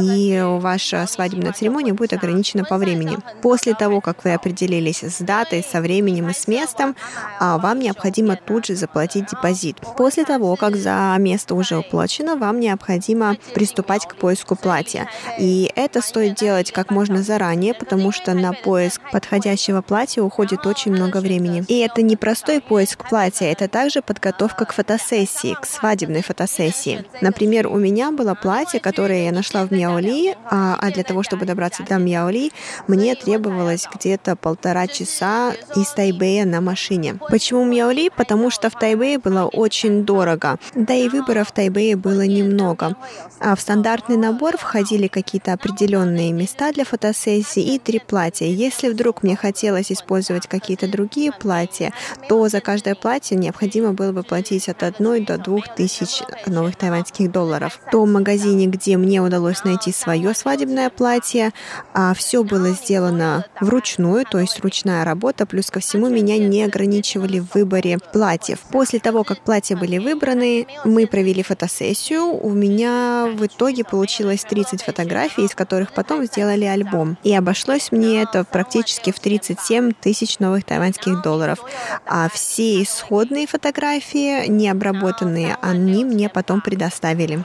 [0.00, 3.16] и ваша свадебная церемония будет ограничена по времени.
[3.42, 6.96] После того, как вы определились с датой, со временем и с местом,
[7.40, 9.76] а, вам необходимо тут же заплатить депозит.
[9.96, 15.08] После того, как за место уже уплачено, вам необходимо приступать к поиску поиску платья.
[15.38, 20.92] И это стоит делать как можно заранее, потому что на поиск подходящего платья уходит очень
[20.92, 21.64] много времени.
[21.68, 27.04] И это не простой поиск платья, это также подготовка к фотосессии, к свадебной фотосессии.
[27.20, 31.46] Например, у меня было платье, которое я нашла в Мяоли, а, а для того, чтобы
[31.46, 32.50] добраться до Мяоли,
[32.88, 37.18] мне требовалось где-то полтора часа из Тайбэя на машине.
[37.30, 38.10] Почему Мяоли?
[38.16, 42.96] Потому что в Тайбэе было очень дорого, да и выборов в Тайбэе было немного.
[43.40, 48.46] А в стандартный набор входили какие-то определенные места для фотосессии и три платья.
[48.46, 51.92] Если вдруг мне хотелось использовать какие-то другие платья,
[52.28, 57.30] то за каждое платье необходимо было бы платить от одной до двух тысяч новых тайваньских
[57.30, 57.78] долларов.
[57.86, 61.52] В том магазине, где мне удалось найти свое свадебное платье,
[61.92, 67.40] а все было сделано вручную, то есть ручная работа, плюс ко всему меня не ограничивали
[67.40, 68.60] в выборе платьев.
[68.70, 72.24] После того, как платья были выбраны, мы провели фотосессию.
[72.24, 77.16] У меня в итоге получилось получилось 30 фотографий, из которых потом сделали альбом.
[77.24, 81.58] И обошлось мне это практически в 37 тысяч новых тайваньских долларов.
[82.06, 87.42] А все исходные фотографии, не обработанные, они мне потом предоставили.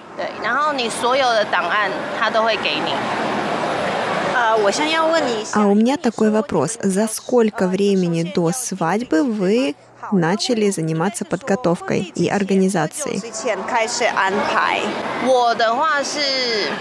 [5.53, 6.77] А у меня такой вопрос.
[6.83, 9.75] За сколько времени до свадьбы вы
[10.11, 13.21] начали заниматься подготовкой и организацией.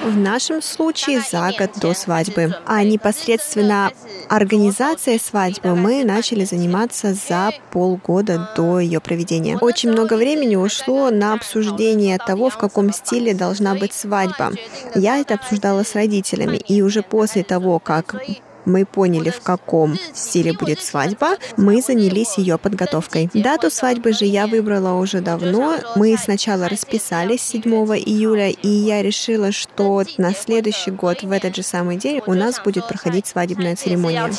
[0.03, 3.93] В нашем случае за год до свадьбы, а непосредственно
[4.29, 9.59] организацией свадьбы мы начали заниматься за полгода до ее проведения.
[9.59, 14.53] Очень много времени ушло на обсуждение того, в каком стиле должна быть свадьба.
[14.95, 18.17] Я это обсуждала с родителями, и уже после того, как
[18.65, 23.31] мы поняли, в каком стиле будет свадьба, мы занялись ее подготовкой.
[23.35, 25.77] Дату свадьбы же я выбрала уже давно.
[25.97, 31.63] Мы сначала расписались 7 июля, и я решила, что на следующий год, в этот же
[31.63, 34.31] самый день, у нас будет проходить свадебная церемония.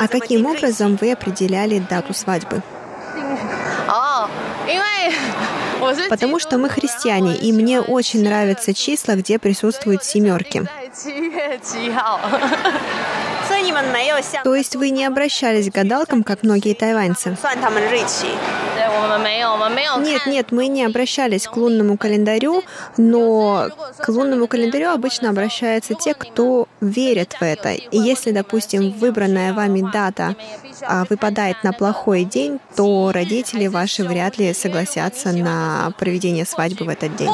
[0.00, 2.62] А каким образом вы определяли дату свадьбы?
[6.08, 10.66] Потому что мы христиане, и мне очень нравятся числа, где присутствуют семерки.
[14.42, 17.36] То есть вы не обращались к гадалкам, как многие тайваньцы?
[20.02, 22.62] Нет, нет, мы не обращались к лунному календарю,
[22.96, 27.72] но к лунному календарю обычно обращаются те, кто верит в это.
[27.72, 30.36] И если, допустим, выбранная вами дата
[30.82, 36.88] а, выпадает на плохой день, то родители ваши вряд ли согласятся на проведение свадьбы в
[36.88, 37.28] этот день.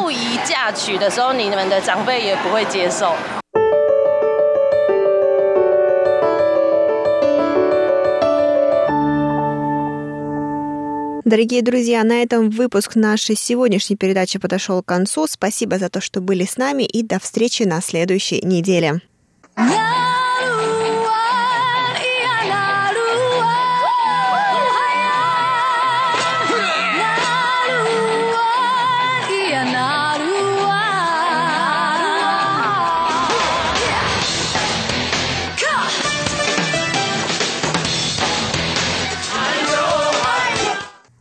[11.24, 15.26] Дорогие друзья, на этом выпуск нашей сегодняшней передачи подошел к концу.
[15.28, 19.02] Спасибо за то, что были с нами, и до встречи на следующей неделе.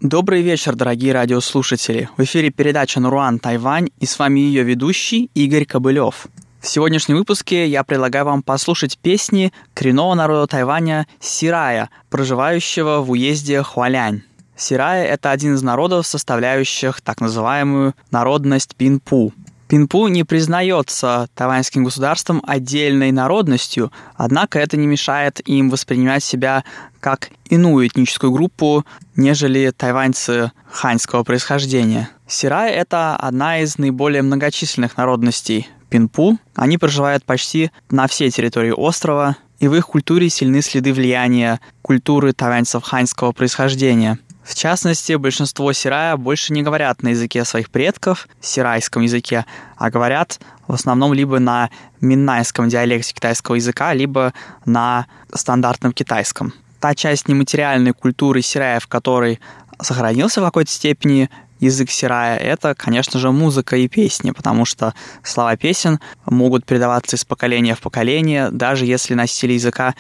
[0.01, 2.07] Добрый вечер, дорогие радиослушатели.
[2.15, 6.27] В эфире передача «Наруан Тайвань» и с вами ее ведущий Игорь Кобылев.
[6.61, 13.61] В сегодняшнем выпуске я предлагаю вам послушать песни коренного народа Тайваня Сирая, проживающего в уезде
[13.61, 14.23] Хуалянь.
[14.55, 19.33] Сирая– это один из народов, составляющих так называемую народность Пинпу.
[19.69, 26.63] Пинпу не признается тайваньским государством отдельной народностью, однако это не мешает им воспринимать себя
[26.99, 28.83] как иную этническую группу,
[29.15, 32.09] нежели тайваньцы ханьского происхождения.
[32.27, 36.39] Сирай– это одна из наиболее многочисленных народностей Пинпу.
[36.55, 42.33] Они проживают почти на всей территории острова, и в их культуре сильны следы влияния культуры
[42.33, 44.17] тайваньцев ханьского происхождения–
[44.49, 49.45] в частности, большинство сирая больше не говорят на языке своих предков, сирайском языке,
[49.77, 51.69] а говорят в основном либо на
[52.01, 54.33] миннайском диалекте китайского языка, либо
[54.65, 56.51] на стандартном китайском.
[56.79, 59.39] Та часть нематериальной культуры сирая, в которой
[59.79, 61.29] сохранился в какой-то степени
[61.59, 67.23] язык сирая, это, конечно же, музыка и песни, потому что слова песен могут передаваться из
[67.23, 69.93] поколения в поколение, даже если носители языка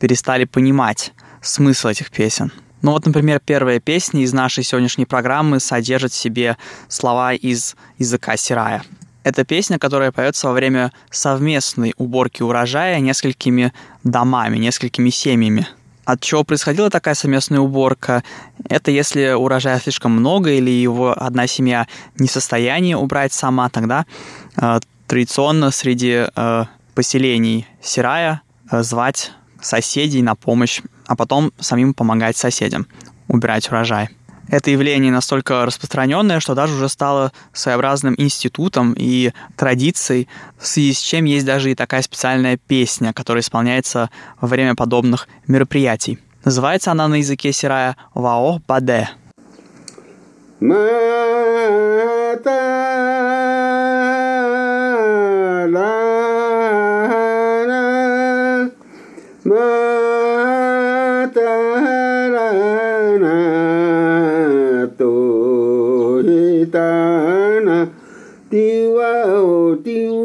[0.00, 2.50] перестали понимать смысл этих песен.
[2.86, 6.56] Ну вот, например, первая песня из нашей сегодняшней программы содержит в себе
[6.86, 8.84] слова из языка сирая.
[9.24, 13.72] Это песня, которая поется во время совместной уборки урожая несколькими
[14.04, 15.66] домами, несколькими семьями.
[16.04, 18.22] От чего происходила такая совместная уборка?
[18.68, 21.88] Это если урожая слишком много или его одна семья
[22.20, 24.06] не в состоянии убрать сама, тогда
[24.56, 24.78] э,
[25.08, 26.64] традиционно среди э,
[26.94, 32.86] поселений Сирая э, звать соседей на помощь, а потом самим помогать соседям
[33.28, 34.08] убирать урожай.
[34.48, 41.00] Это явление настолько распространенное, что даже уже стало своеобразным институтом и традицией, в связи с
[41.00, 44.08] чем есть даже и такая специальная песня, которая исполняется
[44.40, 46.20] во время подобных мероприятий.
[46.44, 49.08] Называется она на языке сирая «Вао Баде».
[50.60, 52.50] متى
[55.66, 56.05] لا
[69.86, 70.15] something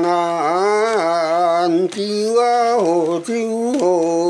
[0.00, 4.29] なあんきはおちう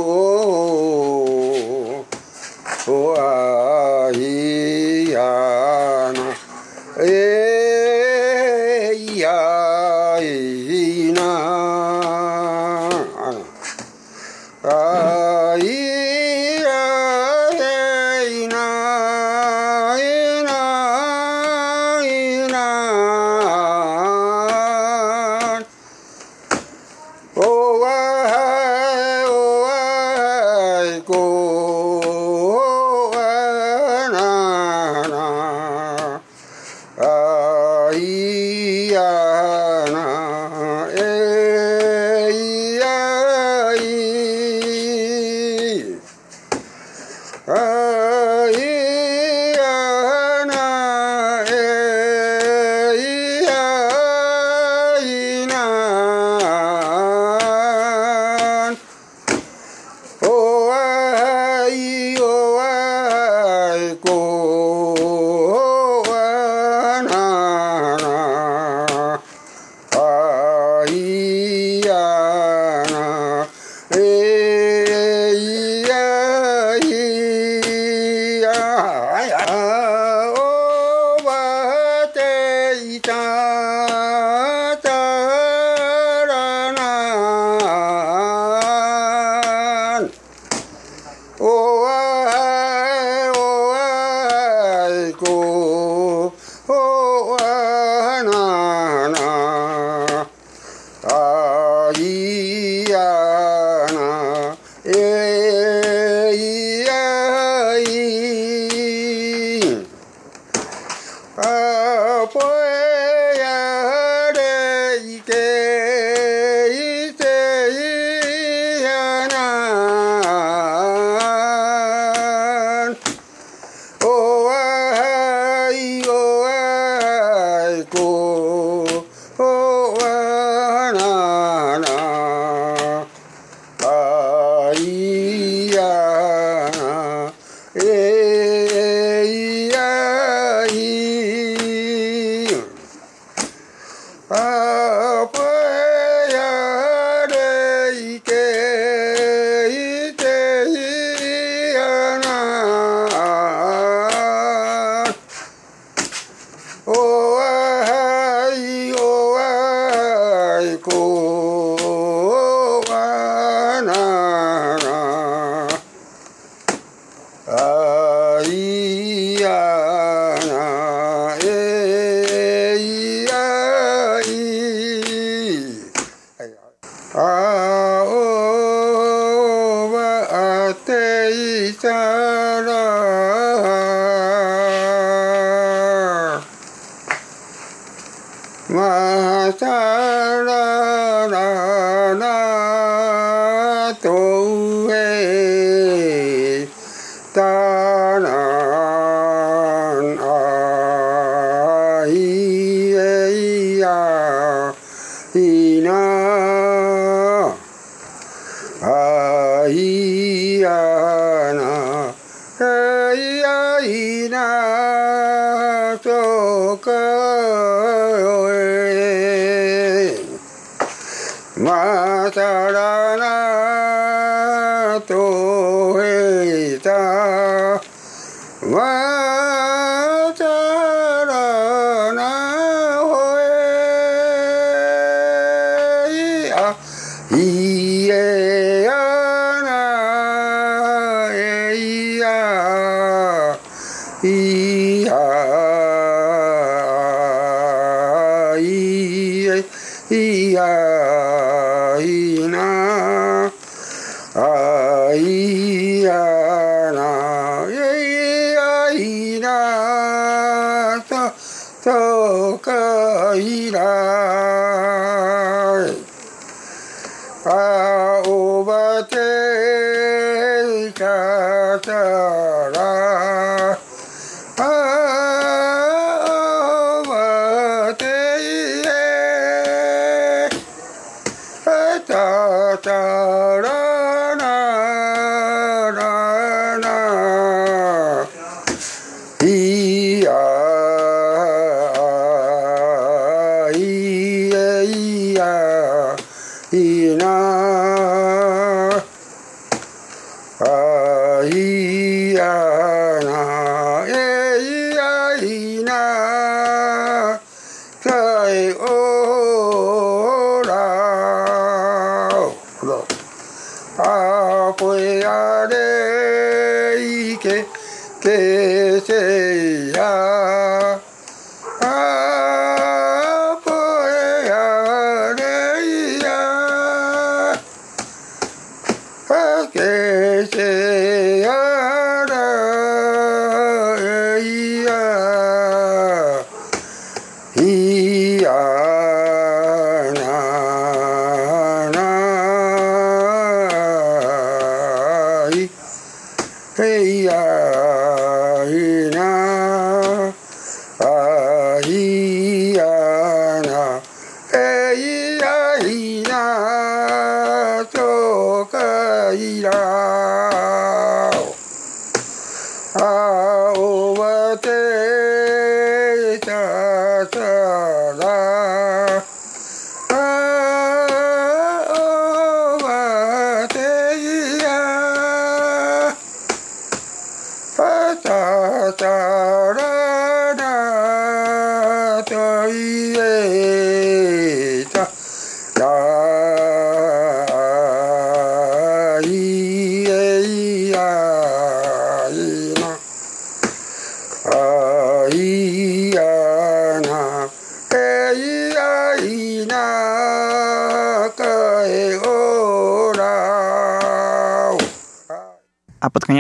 [221.61, 222.41] また
[222.73, 227.50] らなとへいた。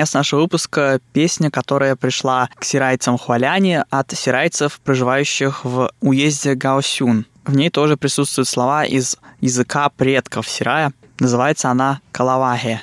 [0.00, 7.26] Конец нашего выпуска песня, которая пришла к сирайцам Хуаляне от сирайцев, проживающих в уезде Гаосюн.
[7.44, 10.94] В ней тоже присутствуют слова из языка предков Сирая.
[11.18, 12.80] Называется она «Калавахе».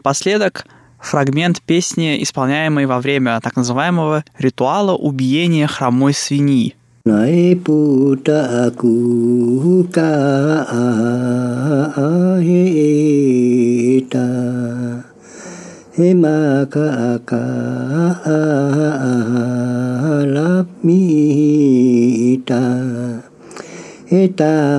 [0.00, 0.64] Напоследок
[0.98, 6.74] фрагмент песни, исполняемой во время так называемого ритуала убиения хромой свиньи.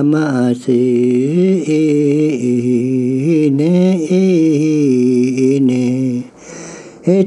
[0.02, 0.82] ma se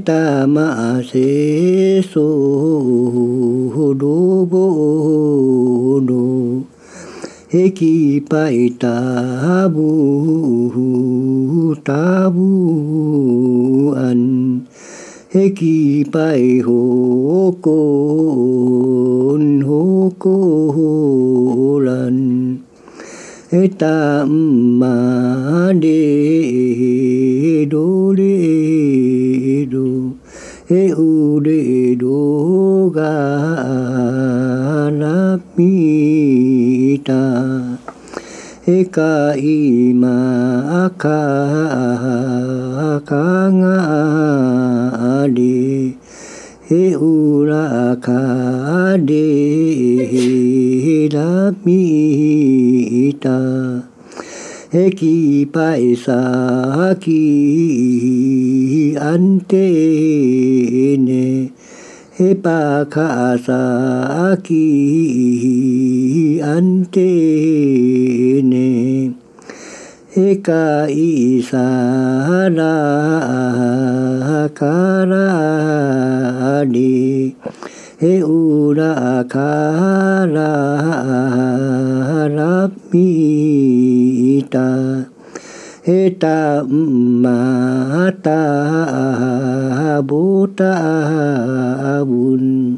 [0.06, 6.64] 大马西苏 se so ho ho do bo ho no,
[7.49, 8.56] ekipay.
[30.68, 33.13] e ure e roga
[34.99, 35.78] lapita
[38.66, 41.22] e ka i ma e ura
[42.89, 43.78] a ka i ma ka ka nga
[45.13, 45.28] a
[46.66, 48.22] e ura ka
[48.82, 49.30] a le
[51.13, 52.36] lapita
[54.74, 59.47] है कि पैसा की अंत
[60.99, 61.49] ने
[62.20, 66.91] हे पाखासा की अंत
[68.45, 69.05] ने
[70.30, 70.49] एक
[70.89, 72.74] ईशाना
[74.63, 77.36] करी
[78.03, 80.53] ura ka ra
[82.27, 85.05] ra mi ta
[85.87, 90.75] e ta ma ta bu ta
[92.03, 92.77] bun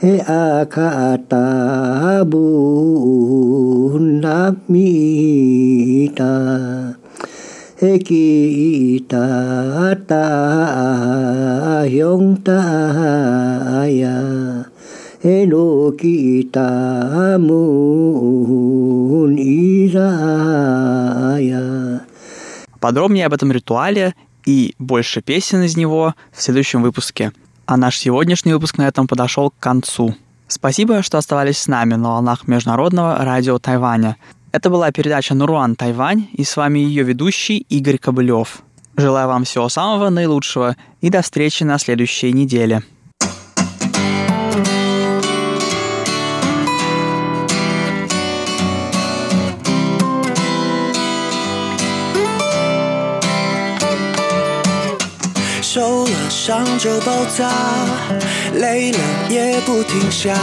[0.00, 6.99] e a ka ta bun na mi ta
[7.82, 10.24] e ki ta ta
[11.88, 12.60] hyong ta
[13.88, 14.16] ya
[15.24, 17.90] e no ki ta mun.
[22.80, 24.14] Подробнее об этом ритуале
[24.46, 27.32] и больше песен из него в следующем выпуске.
[27.66, 30.14] А наш сегодняшний выпуск на этом подошел к концу.
[30.48, 34.16] Спасибо, что оставались с нами на волнах Международного радио Тайваня.
[34.52, 38.62] Это была передача «Нуруан Тайвань» и с вами ее ведущий Игорь Кобылев.
[38.96, 42.82] Желаю вам всего самого наилучшего и до встречи на следующей неделе.
[56.40, 57.50] 受了伤就爆炸，
[58.54, 60.34] 累了也不停下，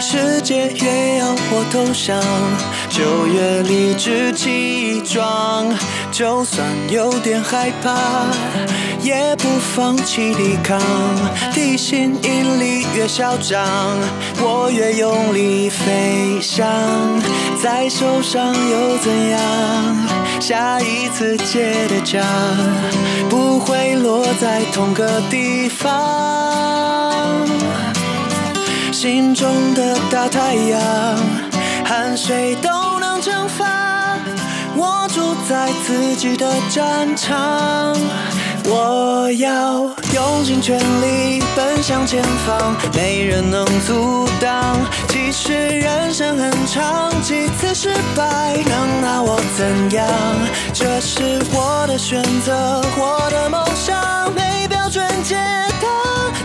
[0.00, 2.22] 世界越要我投降，
[2.88, 5.66] 就越理直气壮。
[6.12, 7.96] 就算有点害怕，
[9.00, 10.80] 也不放弃抵抗。
[11.52, 13.66] 地心引力越嚣张，
[14.38, 16.64] 我越用力飞翔。
[17.60, 20.21] 再受伤又怎样？
[20.42, 22.20] 下一次结的痂
[23.30, 27.22] 不会落在同个地方。
[28.90, 30.80] 心中的大太阳，
[31.84, 34.18] 汗水都能蒸发。
[34.74, 37.96] 我住在自己的战场。
[38.64, 44.78] 我要用尽全力奔向前方，没人能阻挡。
[45.08, 50.06] 其实人生很长，几次失败能拿我怎样？
[50.72, 55.36] 这是我的选择，我的梦想，没标准解
[55.80, 55.88] 答。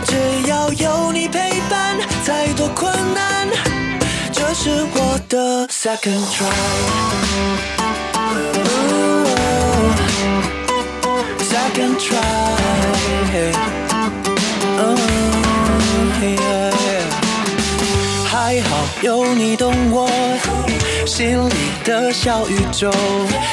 [0.04, 0.16] 只
[0.48, 3.48] 要有你陪伴，再多困难，
[4.32, 6.46] 这是我的 second try。
[11.74, 12.18] Can try.
[14.78, 14.96] Oh,
[16.22, 17.02] yeah.
[18.24, 18.70] 还好
[19.02, 20.08] 有你懂我
[21.06, 21.54] 心里
[21.84, 22.90] 的小宇宙，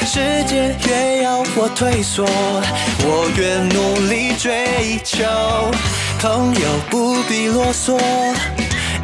[0.04, 2.24] 世界越要我退缩，
[3.04, 5.24] 我越努力追求。
[6.18, 7.98] 朋友不必啰嗦，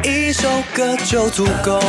[0.03, 1.79] 一首歌就足够，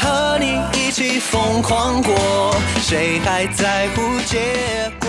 [0.00, 5.01] 和你一起疯狂过，谁还在乎结果？